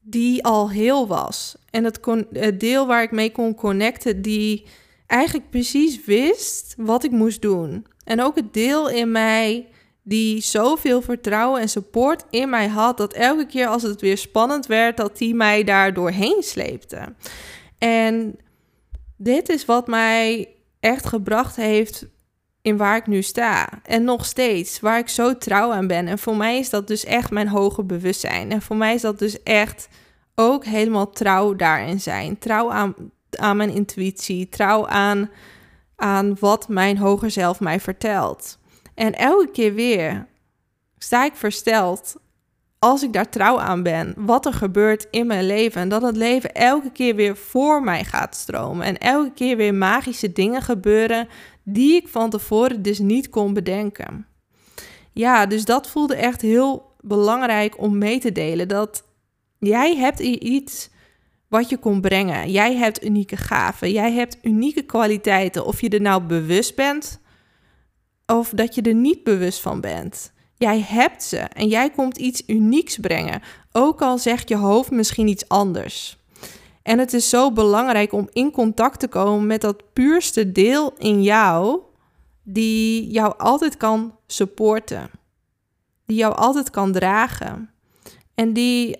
die 0.00 0.44
al 0.44 0.70
heel 0.70 1.06
was. 1.06 1.56
En 1.70 1.84
het, 1.84 2.00
kon, 2.00 2.26
het 2.32 2.60
deel 2.60 2.86
waar 2.86 3.02
ik 3.02 3.10
mee 3.10 3.32
kon 3.32 3.54
connecten, 3.54 4.22
die 4.22 4.66
eigenlijk 5.06 5.50
precies 5.50 6.04
wist 6.04 6.74
wat 6.76 7.04
ik 7.04 7.10
moest 7.10 7.42
doen. 7.42 7.86
En 8.04 8.20
ook 8.20 8.36
het 8.36 8.52
deel 8.54 8.90
in 8.90 9.12
mij 9.12 9.68
die 10.06 10.40
zoveel 10.40 11.02
vertrouwen 11.02 11.60
en 11.60 11.68
support 11.68 12.24
in 12.30 12.50
mij 12.50 12.66
had, 12.68 12.96
dat 12.96 13.12
elke 13.12 13.46
keer 13.46 13.66
als 13.66 13.82
het 13.82 14.00
weer 14.00 14.18
spannend 14.18 14.66
werd, 14.66 14.96
dat 14.96 15.18
die 15.18 15.34
mij 15.34 15.64
daar 15.64 15.94
doorheen 15.94 16.42
sleepte. 16.42 17.14
En 17.78 18.36
dit 19.16 19.48
is 19.48 19.64
wat 19.64 19.86
mij 19.86 20.48
echt 20.80 21.06
gebracht 21.06 21.56
heeft 21.56 22.06
in 22.62 22.76
waar 22.76 22.96
ik 22.96 23.06
nu 23.06 23.22
sta. 23.22 23.68
En 23.82 24.04
nog 24.04 24.24
steeds, 24.24 24.80
waar 24.80 24.98
ik 24.98 25.08
zo 25.08 25.38
trouw 25.38 25.72
aan 25.72 25.86
ben. 25.86 26.08
En 26.08 26.18
voor 26.18 26.36
mij 26.36 26.58
is 26.58 26.70
dat 26.70 26.88
dus 26.88 27.04
echt 27.04 27.30
mijn 27.30 27.48
hoger 27.48 27.86
bewustzijn. 27.86 28.50
En 28.50 28.62
voor 28.62 28.76
mij 28.76 28.94
is 28.94 29.00
dat 29.00 29.18
dus 29.18 29.42
echt 29.42 29.88
ook 30.34 30.64
helemaal 30.64 31.10
trouw 31.10 31.54
daarin 31.54 32.00
zijn. 32.00 32.38
Trouw 32.38 32.70
aan, 32.70 32.94
aan 33.30 33.56
mijn 33.56 33.70
intuïtie, 33.70 34.48
trouw 34.48 34.88
aan, 34.88 35.30
aan 35.96 36.36
wat 36.40 36.68
mijn 36.68 36.98
hoger 36.98 37.30
zelf 37.30 37.60
mij 37.60 37.80
vertelt. 37.80 38.58
En 38.94 39.12
elke 39.12 39.50
keer 39.50 39.74
weer 39.74 40.26
sta 40.98 41.24
ik 41.24 41.34
versteld 41.34 42.16
als 42.78 43.02
ik 43.02 43.12
daar 43.12 43.28
trouw 43.28 43.58
aan 43.58 43.82
ben, 43.82 44.14
wat 44.16 44.46
er 44.46 44.52
gebeurt 44.52 45.06
in 45.10 45.26
mijn 45.26 45.46
leven. 45.46 45.80
En 45.80 45.88
dat 45.88 46.02
het 46.02 46.16
leven 46.16 46.52
elke 46.52 46.90
keer 46.90 47.14
weer 47.14 47.36
voor 47.36 47.82
mij 47.82 48.04
gaat 48.04 48.36
stromen. 48.36 48.86
En 48.86 48.98
elke 48.98 49.32
keer 49.32 49.56
weer 49.56 49.74
magische 49.74 50.32
dingen 50.32 50.62
gebeuren 50.62 51.28
die 51.62 51.94
ik 51.94 52.08
van 52.08 52.30
tevoren 52.30 52.82
dus 52.82 52.98
niet 52.98 53.28
kon 53.28 53.52
bedenken. 53.54 54.26
Ja, 55.12 55.46
dus 55.46 55.64
dat 55.64 55.88
voelde 55.88 56.14
echt 56.14 56.40
heel 56.40 56.92
belangrijk 57.00 57.80
om 57.80 57.98
mee 57.98 58.18
te 58.18 58.32
delen. 58.32 58.68
Dat 58.68 59.04
jij 59.58 59.96
hebt 59.96 60.18
iets 60.20 60.90
wat 61.48 61.68
je 61.68 61.76
kon 61.76 62.00
brengen. 62.00 62.50
Jij 62.50 62.76
hebt 62.76 63.04
unieke 63.04 63.36
gaven. 63.36 63.92
Jij 63.92 64.12
hebt 64.12 64.38
unieke 64.42 64.82
kwaliteiten. 64.82 65.66
Of 65.66 65.80
je 65.80 65.88
er 65.88 66.00
nou 66.00 66.22
bewust 66.22 66.76
bent 66.76 67.20
of 68.26 68.50
dat 68.50 68.74
je 68.74 68.82
er 68.82 68.94
niet 68.94 69.24
bewust 69.24 69.60
van 69.60 69.80
bent. 69.80 70.32
Jij 70.56 70.80
hebt 70.80 71.22
ze 71.22 71.38
en 71.38 71.68
jij 71.68 71.90
komt 71.90 72.18
iets 72.18 72.42
unieks 72.46 72.98
brengen, 72.98 73.42
ook 73.72 74.02
al 74.02 74.18
zegt 74.18 74.48
je 74.48 74.56
hoofd 74.56 74.90
misschien 74.90 75.28
iets 75.28 75.48
anders. 75.48 76.18
En 76.82 76.98
het 76.98 77.12
is 77.12 77.28
zo 77.28 77.52
belangrijk 77.52 78.12
om 78.12 78.28
in 78.32 78.50
contact 78.50 79.00
te 79.00 79.08
komen 79.08 79.46
met 79.46 79.60
dat 79.60 79.92
puurste 79.92 80.52
deel 80.52 80.94
in 80.98 81.22
jou, 81.22 81.80
die 82.42 83.10
jou 83.10 83.34
altijd 83.38 83.76
kan 83.76 84.16
supporten, 84.26 85.10
die 86.06 86.16
jou 86.16 86.34
altijd 86.34 86.70
kan 86.70 86.92
dragen 86.92 87.70
en 88.34 88.52
die 88.52 88.96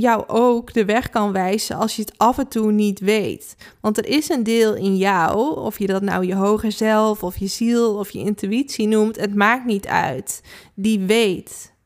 jou 0.00 0.24
ook 0.26 0.72
de 0.72 0.84
weg 0.84 1.08
kan 1.08 1.32
wijzen 1.32 1.76
als 1.76 1.96
je 1.96 2.02
het 2.02 2.18
af 2.18 2.38
en 2.38 2.48
toe 2.48 2.72
niet 2.72 3.00
weet. 3.00 3.56
Want 3.80 3.98
er 3.98 4.06
is 4.06 4.28
een 4.28 4.42
deel 4.42 4.74
in 4.74 4.96
jou, 4.96 5.56
of 5.58 5.78
je 5.78 5.86
dat 5.86 6.02
nou 6.02 6.26
je 6.26 6.34
hoger 6.34 6.72
zelf 6.72 7.22
of 7.22 7.36
je 7.36 7.46
ziel 7.46 7.98
of 7.98 8.10
je 8.10 8.18
intuïtie 8.18 8.86
noemt, 8.86 9.16
het 9.16 9.34
maakt 9.34 9.64
niet 9.64 9.86
uit. 9.86 10.42
Die 10.74 11.00
weet 11.00 11.76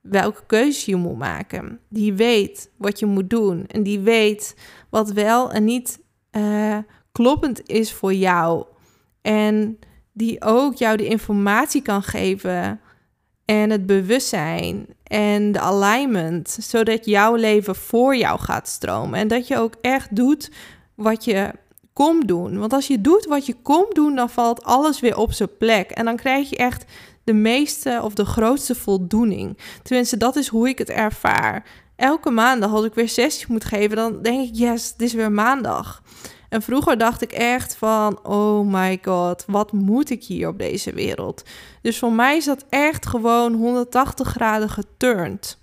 welke 0.00 0.42
keuze 0.46 0.90
je 0.90 0.96
moet 0.96 1.18
maken. 1.18 1.80
Die 1.88 2.12
weet 2.12 2.70
wat 2.76 2.98
je 2.98 3.06
moet 3.06 3.30
doen. 3.30 3.66
En 3.66 3.82
die 3.82 4.00
weet 4.00 4.56
wat 4.90 5.10
wel 5.10 5.52
en 5.52 5.64
niet 5.64 6.00
uh, 6.32 6.78
kloppend 7.12 7.68
is 7.68 7.92
voor 7.92 8.14
jou. 8.14 8.64
En 9.22 9.78
die 10.12 10.44
ook 10.44 10.74
jou 10.74 10.96
de 10.96 11.06
informatie 11.06 11.82
kan 11.82 12.02
geven 12.02 12.80
en 13.50 13.70
het 13.70 13.86
bewustzijn 13.86 14.86
en 15.02 15.52
de 15.52 15.60
alignment, 15.60 16.56
zodat 16.60 17.04
jouw 17.04 17.34
leven 17.34 17.74
voor 17.74 18.16
jou 18.16 18.40
gaat 18.40 18.68
stromen 18.68 19.18
en 19.18 19.28
dat 19.28 19.46
je 19.46 19.58
ook 19.58 19.74
echt 19.80 20.16
doet 20.16 20.50
wat 20.94 21.24
je 21.24 21.50
komt 21.92 22.28
doen. 22.28 22.58
Want 22.58 22.72
als 22.72 22.86
je 22.86 23.00
doet 23.00 23.26
wat 23.26 23.46
je 23.46 23.54
komt 23.62 23.94
doen, 23.94 24.14
dan 24.14 24.30
valt 24.30 24.64
alles 24.64 25.00
weer 25.00 25.16
op 25.16 25.32
zijn 25.32 25.56
plek 25.58 25.90
en 25.90 26.04
dan 26.04 26.16
krijg 26.16 26.50
je 26.50 26.56
echt 26.56 26.84
de 27.24 27.32
meeste 27.32 28.00
of 28.02 28.14
de 28.14 28.24
grootste 28.24 28.74
voldoening. 28.74 29.58
Tenminste, 29.82 30.16
dat 30.16 30.36
is 30.36 30.48
hoe 30.48 30.68
ik 30.68 30.78
het 30.78 30.90
ervaar. 30.90 31.64
Elke 31.96 32.30
maandag 32.30 32.72
als 32.72 32.84
ik 32.84 32.94
weer 32.94 33.08
sessie 33.08 33.46
moet 33.48 33.64
geven, 33.64 33.96
dan 33.96 34.22
denk 34.22 34.48
ik, 34.48 34.54
yes, 34.54 34.88
het 34.88 35.02
is 35.02 35.12
weer 35.12 35.32
maandag. 35.32 36.02
En 36.50 36.62
vroeger 36.62 36.98
dacht 36.98 37.22
ik 37.22 37.32
echt 37.32 37.76
van, 37.76 38.26
oh 38.26 38.66
my 38.66 38.98
god, 39.02 39.44
wat 39.46 39.72
moet 39.72 40.10
ik 40.10 40.24
hier 40.24 40.48
op 40.48 40.58
deze 40.58 40.92
wereld? 40.92 41.42
Dus 41.82 41.98
voor 41.98 42.12
mij 42.12 42.36
is 42.36 42.44
dat 42.44 42.64
echt 42.68 43.06
gewoon 43.06 43.52
180 43.54 44.28
graden 44.28 44.68
geturnd. 44.68 45.58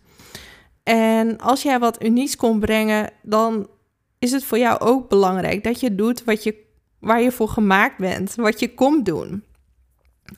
En 0.83 1.37
als 1.39 1.61
jij 1.61 1.79
wat 1.79 2.03
unieks 2.03 2.35
kon 2.35 2.59
brengen, 2.59 3.09
dan 3.21 3.67
is 4.19 4.31
het 4.31 4.43
voor 4.43 4.57
jou 4.57 4.79
ook 4.79 5.09
belangrijk 5.09 5.63
dat 5.63 5.79
je 5.79 5.95
doet 5.95 6.23
wat 6.23 6.43
je, 6.43 6.55
waar 6.99 7.21
je 7.21 7.31
voor 7.31 7.49
gemaakt 7.49 7.97
bent, 7.97 8.35
wat 8.35 8.59
je 8.59 8.73
komt 8.73 9.05
doen. 9.05 9.43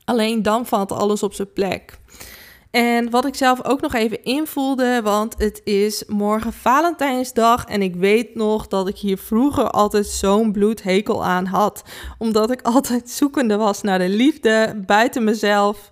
Alleen 0.05 0.43
dan 0.43 0.65
valt 0.65 0.91
alles 0.91 1.23
op 1.23 1.33
zijn 1.33 1.53
plek. 1.53 1.99
En 2.71 3.09
wat 3.09 3.25
ik 3.25 3.35
zelf 3.35 3.65
ook 3.65 3.81
nog 3.81 3.93
even 3.93 4.23
invoelde, 4.23 5.01
want 5.03 5.35
het 5.37 5.61
is 5.63 6.03
morgen 6.07 6.53
Valentijnsdag 6.53 7.65
en 7.65 7.81
ik 7.81 7.95
weet 7.95 8.35
nog 8.35 8.67
dat 8.67 8.87
ik 8.87 8.97
hier 8.97 9.17
vroeger 9.17 9.69
altijd 9.69 10.07
zo'n 10.07 10.51
bloedhekel 10.51 11.25
aan 11.25 11.45
had, 11.45 11.83
omdat 12.17 12.51
ik 12.51 12.61
altijd 12.75 13.09
zoekende 13.09 13.57
was 13.57 13.81
naar 13.81 13.99
de 13.99 14.09
liefde 14.09 14.83
buiten 14.85 15.23
mezelf. 15.23 15.89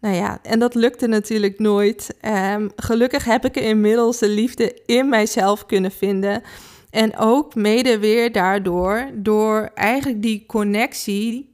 Nou 0.00 0.14
ja, 0.14 0.38
en 0.42 0.58
dat 0.58 0.74
lukte 0.74 1.06
natuurlijk 1.06 1.58
nooit. 1.58 2.16
Um, 2.54 2.70
gelukkig 2.76 3.24
heb 3.24 3.44
ik 3.44 3.56
inmiddels 3.56 4.18
de 4.18 4.28
liefde 4.28 4.80
in 4.86 5.08
mijzelf 5.08 5.66
kunnen 5.66 5.90
vinden. 5.90 6.42
En 6.90 7.16
ook 7.16 7.54
mede 7.54 7.98
weer 7.98 8.32
daardoor, 8.32 9.10
door 9.14 9.70
eigenlijk 9.74 10.22
die 10.22 10.46
connectie, 10.46 11.52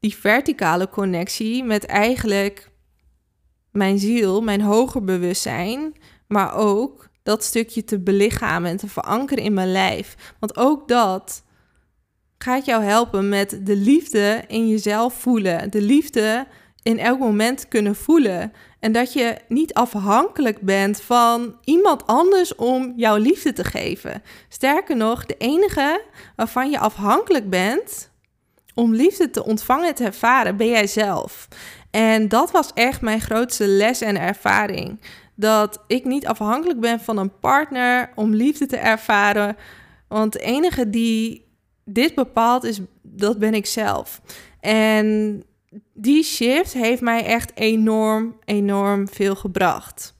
die 0.00 0.16
verticale 0.16 0.88
connectie 0.88 1.64
met 1.64 1.86
eigenlijk 1.86 2.70
mijn 3.76 3.98
ziel, 3.98 4.40
mijn 4.40 4.60
hoger 4.60 5.04
bewustzijn, 5.04 5.94
maar 6.28 6.54
ook 6.54 7.08
dat 7.22 7.44
stukje 7.44 7.84
te 7.84 7.98
belichamen 7.98 8.70
en 8.70 8.76
te 8.76 8.88
verankeren 8.88 9.44
in 9.44 9.54
mijn 9.54 9.72
lijf. 9.72 10.34
Want 10.38 10.56
ook 10.56 10.88
dat 10.88 11.44
gaat 12.38 12.64
jou 12.64 12.82
helpen 12.82 13.28
met 13.28 13.60
de 13.62 13.76
liefde 13.76 14.44
in 14.46 14.68
jezelf 14.68 15.14
voelen. 15.14 15.70
De 15.70 15.82
liefde 15.82 16.46
in 16.82 16.98
elk 16.98 17.18
moment 17.18 17.68
kunnen 17.68 17.94
voelen. 17.94 18.52
En 18.80 18.92
dat 18.92 19.12
je 19.12 19.36
niet 19.48 19.74
afhankelijk 19.74 20.60
bent 20.60 21.00
van 21.00 21.58
iemand 21.64 22.06
anders 22.06 22.54
om 22.54 22.92
jouw 22.96 23.16
liefde 23.16 23.52
te 23.52 23.64
geven. 23.64 24.22
Sterker 24.48 24.96
nog, 24.96 25.26
de 25.26 25.36
enige 25.38 26.02
waarvan 26.36 26.70
je 26.70 26.78
afhankelijk 26.78 27.50
bent 27.50 28.10
om 28.74 28.94
liefde 28.94 29.30
te 29.30 29.44
ontvangen 29.44 29.88
en 29.88 29.94
te 29.94 30.04
ervaren, 30.04 30.56
ben 30.56 30.68
jij 30.68 30.86
zelf. 30.86 31.48
En 31.90 32.28
dat 32.28 32.50
was 32.50 32.70
echt 32.74 33.00
mijn 33.00 33.20
grootste 33.20 33.66
les 33.66 34.00
en 34.00 34.20
ervaring. 34.20 35.00
Dat 35.34 35.84
ik 35.86 36.04
niet 36.04 36.26
afhankelijk 36.26 36.80
ben 36.80 37.00
van 37.00 37.16
een 37.16 37.38
partner 37.38 38.10
om 38.14 38.34
liefde 38.34 38.66
te 38.66 38.76
ervaren. 38.76 39.56
Want 40.08 40.32
de 40.32 40.38
enige 40.38 40.90
die 40.90 41.46
dit 41.84 42.14
bepaalt 42.14 42.64
is, 42.64 42.80
dat 43.02 43.38
ben 43.38 43.54
ik 43.54 43.66
zelf. 43.66 44.20
En 44.60 45.42
die 45.92 46.22
shift 46.22 46.72
heeft 46.72 47.00
mij 47.00 47.24
echt 47.24 47.52
enorm, 47.54 48.36
enorm 48.44 49.08
veel 49.08 49.34
gebracht. 49.34 50.14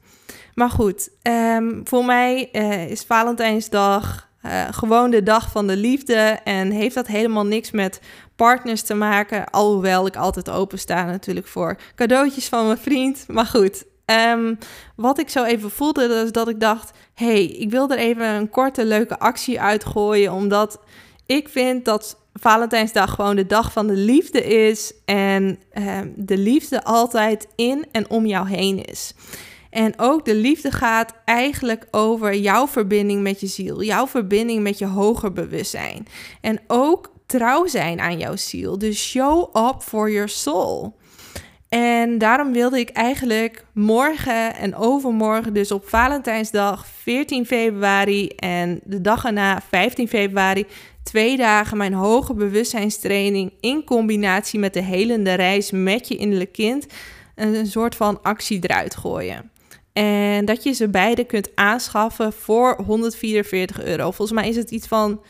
Maar 0.54 0.70
goed, 0.70 1.10
um, 1.22 1.80
voor 1.84 2.04
mij 2.04 2.48
uh, 2.52 2.90
is 2.90 3.02
Valentijnsdag 3.02 4.25
uh, 4.46 4.68
gewoon 4.70 5.10
de 5.10 5.22
dag 5.22 5.50
van 5.50 5.66
de 5.66 5.76
liefde 5.76 6.38
en 6.44 6.70
heeft 6.70 6.94
dat 6.94 7.06
helemaal 7.06 7.46
niks 7.46 7.70
met 7.70 8.00
partners 8.36 8.82
te 8.82 8.94
maken. 8.94 9.50
Alhoewel 9.50 10.06
ik 10.06 10.16
altijd 10.16 10.50
opensta 10.50 11.04
natuurlijk 11.04 11.46
voor 11.46 11.76
cadeautjes 11.94 12.48
van 12.48 12.66
mijn 12.66 12.78
vriend. 12.78 13.24
Maar 13.28 13.46
goed, 13.46 13.84
um, 14.06 14.58
wat 14.96 15.18
ik 15.18 15.28
zo 15.28 15.44
even 15.44 15.70
voelde, 15.70 16.22
is 16.24 16.32
dat 16.32 16.48
ik 16.48 16.60
dacht: 16.60 16.90
hey, 17.14 17.44
ik 17.44 17.70
wil 17.70 17.90
er 17.90 17.98
even 17.98 18.26
een 18.26 18.50
korte, 18.50 18.84
leuke 18.84 19.18
actie 19.18 19.60
uitgooien. 19.60 20.32
Omdat 20.32 20.80
ik 21.26 21.48
vind 21.48 21.84
dat 21.84 22.18
Valentijnsdag 22.32 23.14
gewoon 23.14 23.36
de 23.36 23.46
dag 23.46 23.72
van 23.72 23.86
de 23.86 23.96
liefde 23.96 24.44
is. 24.44 24.92
En 25.04 25.58
uh, 25.74 26.00
de 26.16 26.38
liefde 26.38 26.84
altijd 26.84 27.48
in 27.56 27.86
en 27.92 28.10
om 28.10 28.26
jou 28.26 28.48
heen 28.48 28.84
is. 28.84 29.14
En 29.70 29.92
ook 29.96 30.24
de 30.24 30.34
liefde 30.34 30.70
gaat 30.70 31.14
eigenlijk 31.24 31.86
over 31.90 32.34
jouw 32.34 32.66
verbinding 32.66 33.22
met 33.22 33.40
je 33.40 33.46
ziel, 33.46 33.82
jouw 33.82 34.06
verbinding 34.06 34.62
met 34.62 34.78
je 34.78 34.86
hoger 34.86 35.32
bewustzijn. 35.32 36.06
En 36.40 36.60
ook 36.66 37.12
trouw 37.26 37.66
zijn 37.66 38.00
aan 38.00 38.18
jouw 38.18 38.36
ziel. 38.36 38.78
Dus 38.78 39.08
show 39.08 39.56
up 39.56 39.82
for 39.82 40.10
your 40.10 40.28
soul. 40.28 40.96
En 41.68 42.18
daarom 42.18 42.52
wilde 42.52 42.78
ik 42.78 42.90
eigenlijk 42.90 43.64
morgen 43.72 44.54
en 44.54 44.74
overmorgen, 44.74 45.54
dus 45.54 45.70
op 45.70 45.88
Valentijnsdag 45.88 46.86
14 46.86 47.46
februari 47.46 48.26
en 48.28 48.80
de 48.84 49.00
dag 49.00 49.24
erna 49.24 49.60
15 49.68 50.08
februari, 50.08 50.66
twee 51.02 51.36
dagen 51.36 51.76
mijn 51.76 51.92
hoge 51.92 52.34
bewustzijnstraining 52.34 53.52
in 53.60 53.84
combinatie 53.84 54.58
met 54.58 54.74
de 54.74 54.82
helende 54.82 55.34
reis 55.34 55.70
met 55.70 56.08
je 56.08 56.16
innerlijk 56.16 56.52
kind 56.52 56.86
een 57.34 57.66
soort 57.66 57.94
van 57.94 58.22
actie 58.22 58.58
eruit 58.60 58.96
gooien. 58.96 59.50
En 59.96 60.44
dat 60.44 60.62
je 60.62 60.72
ze 60.72 60.88
beide 60.88 61.24
kunt 61.24 61.50
aanschaffen 61.54 62.32
voor 62.32 62.82
144 62.86 63.84
euro. 63.84 64.10
Volgens 64.10 64.38
mij 64.38 64.48
is 64.48 64.56
het 64.56 64.70
iets 64.70 64.86
van 64.86 65.22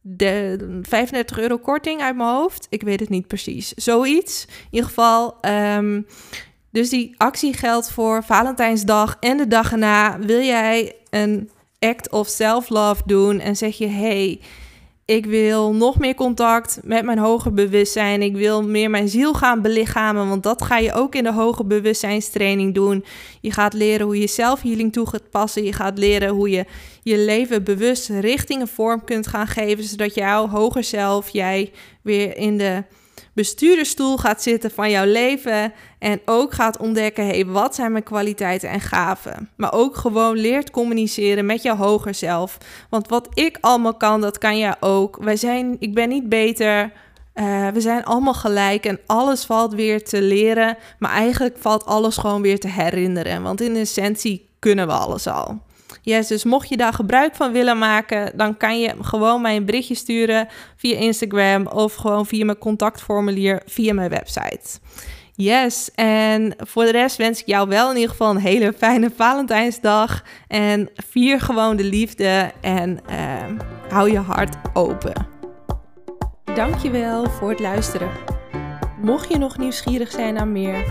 de 0.00 0.56
35 0.82 1.38
euro 1.38 1.58
korting 1.58 2.00
uit 2.00 2.16
mijn 2.16 2.28
hoofd. 2.28 2.66
Ik 2.70 2.82
weet 2.82 3.00
het 3.00 3.08
niet 3.08 3.26
precies. 3.26 3.72
Zoiets. 3.72 4.44
In 4.44 4.66
ieder 4.70 4.88
geval. 4.88 5.40
Ehm, 5.40 6.02
dus 6.70 6.88
die 6.88 7.14
actie 7.16 7.52
geldt 7.52 7.90
voor 7.90 8.24
Valentijnsdag 8.24 9.16
en 9.20 9.36
de 9.36 9.46
dag 9.46 9.72
erna. 9.72 10.18
Wil 10.18 10.40
jij 10.40 10.94
een 11.10 11.50
act 11.78 12.10
of 12.10 12.28
self-love 12.28 13.02
doen 13.06 13.40
en 13.40 13.56
zeg 13.56 13.78
je: 13.78 13.86
hey, 13.86 14.40
ik 15.04 15.26
wil 15.26 15.74
nog 15.74 15.98
meer 15.98 16.14
contact 16.14 16.80
met 16.84 17.04
mijn 17.04 17.18
hoger 17.18 17.52
bewustzijn. 17.52 18.22
Ik 18.22 18.36
wil 18.36 18.62
meer 18.62 18.90
mijn 18.90 19.08
ziel 19.08 19.34
gaan 19.34 19.62
belichamen, 19.62 20.28
want 20.28 20.42
dat 20.42 20.62
ga 20.62 20.78
je 20.78 20.92
ook 20.92 21.14
in 21.14 21.24
de 21.24 21.32
hoger 21.32 21.66
bewustzijnstraining 21.66 22.74
doen. 22.74 23.04
Je 23.40 23.50
gaat 23.50 23.72
leren 23.72 24.06
hoe 24.06 24.18
je 24.18 24.26
zelfhealing 24.26 24.92
toe 24.92 25.06
gaat 25.06 25.30
passen. 25.30 25.64
Je 25.64 25.72
gaat 25.72 25.98
leren 25.98 26.28
hoe 26.28 26.50
je 26.50 26.64
je 27.02 27.18
leven 27.18 27.64
bewust 27.64 28.08
richting 28.08 28.60
een 28.60 28.68
vorm 28.68 29.04
kunt 29.04 29.26
gaan 29.26 29.46
geven, 29.46 29.84
zodat 29.84 30.14
jouw 30.14 30.48
hoger 30.48 30.84
zelf, 30.84 31.28
jij 31.28 31.72
weer 32.02 32.36
in 32.36 32.58
de 32.58 32.84
bestuurdersstoel 33.32 34.16
gaat 34.16 34.42
zitten 34.42 34.70
van 34.70 34.90
jouw 34.90 35.04
leven 35.04 35.72
en 35.98 36.20
ook 36.24 36.52
gaat 36.52 36.78
ontdekken, 36.78 37.26
hey, 37.26 37.46
wat 37.46 37.74
zijn 37.74 37.92
mijn 37.92 38.04
kwaliteiten 38.04 38.68
en 38.68 38.80
gaven. 38.80 39.50
Maar 39.56 39.72
ook 39.72 39.96
gewoon 39.96 40.36
leert 40.36 40.70
communiceren 40.70 41.46
met 41.46 41.62
jouw 41.62 41.76
hoger 41.76 42.14
zelf. 42.14 42.58
Want 42.90 43.08
wat 43.08 43.28
ik 43.34 43.58
allemaal 43.60 43.94
kan, 43.94 44.20
dat 44.20 44.38
kan 44.38 44.58
jij 44.58 44.74
ook. 44.80 45.16
Wij 45.20 45.36
zijn, 45.36 45.76
ik 45.78 45.94
ben 45.94 46.08
niet 46.08 46.28
beter. 46.28 46.92
Uh, 47.34 47.68
we 47.68 47.80
zijn 47.80 48.04
allemaal 48.04 48.34
gelijk 48.34 48.86
en 48.86 49.00
alles 49.06 49.44
valt 49.44 49.74
weer 49.74 50.04
te 50.04 50.22
leren. 50.22 50.76
Maar 50.98 51.10
eigenlijk 51.10 51.56
valt 51.58 51.84
alles 51.84 52.16
gewoon 52.16 52.42
weer 52.42 52.60
te 52.60 52.68
herinneren. 52.68 53.42
Want 53.42 53.60
in 53.60 53.76
essentie 53.76 54.48
kunnen 54.58 54.86
we 54.86 54.92
alles 54.92 55.26
al. 55.26 55.62
Yes, 56.04 56.26
dus 56.26 56.44
mocht 56.44 56.68
je 56.68 56.76
daar 56.76 56.92
gebruik 56.92 57.34
van 57.34 57.52
willen 57.52 57.78
maken, 57.78 58.32
dan 58.36 58.56
kan 58.56 58.80
je 58.80 58.94
gewoon 59.00 59.42
mij 59.42 59.56
een 59.56 59.64
berichtje 59.64 59.94
sturen 59.94 60.48
via 60.76 60.96
Instagram 60.96 61.66
of 61.66 61.94
gewoon 61.94 62.26
via 62.26 62.44
mijn 62.44 62.58
contactformulier 62.58 63.62
via 63.66 63.94
mijn 63.94 64.10
website. 64.10 64.78
Yes, 65.34 65.90
en 65.94 66.54
voor 66.58 66.84
de 66.84 66.90
rest 66.90 67.16
wens 67.16 67.40
ik 67.40 67.46
jou 67.46 67.68
wel 67.68 67.88
in 67.88 67.94
ieder 67.94 68.10
geval 68.10 68.30
een 68.30 68.40
hele 68.40 68.72
fijne 68.72 69.10
Valentijnsdag. 69.16 70.22
En 70.48 70.90
vier 70.94 71.40
gewoon 71.40 71.76
de 71.76 71.84
liefde 71.84 72.52
en 72.60 72.98
uh, 73.10 73.62
hou 73.88 74.10
je 74.10 74.18
hart 74.18 74.56
open. 74.72 75.26
Dankjewel 76.54 77.30
voor 77.30 77.50
het 77.50 77.60
luisteren. 77.60 78.10
Mocht 79.00 79.28
je 79.28 79.38
nog 79.38 79.58
nieuwsgierig 79.58 80.10
zijn 80.10 80.34
naar 80.34 80.48
meer, 80.48 80.86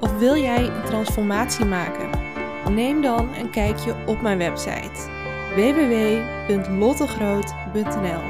of 0.00 0.18
wil 0.18 0.36
jij 0.36 0.64
een 0.64 0.84
transformatie 0.84 1.64
maken? 1.64 2.23
Neem 2.70 3.02
dan 3.02 3.34
een 3.34 3.50
kijkje 3.50 3.94
op 4.06 4.22
mijn 4.22 4.38
website 4.38 5.12
www.lottegroot.nl. 5.54 8.22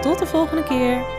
Tot 0.00 0.18
de 0.18 0.26
volgende 0.26 0.62
keer! 0.62 1.17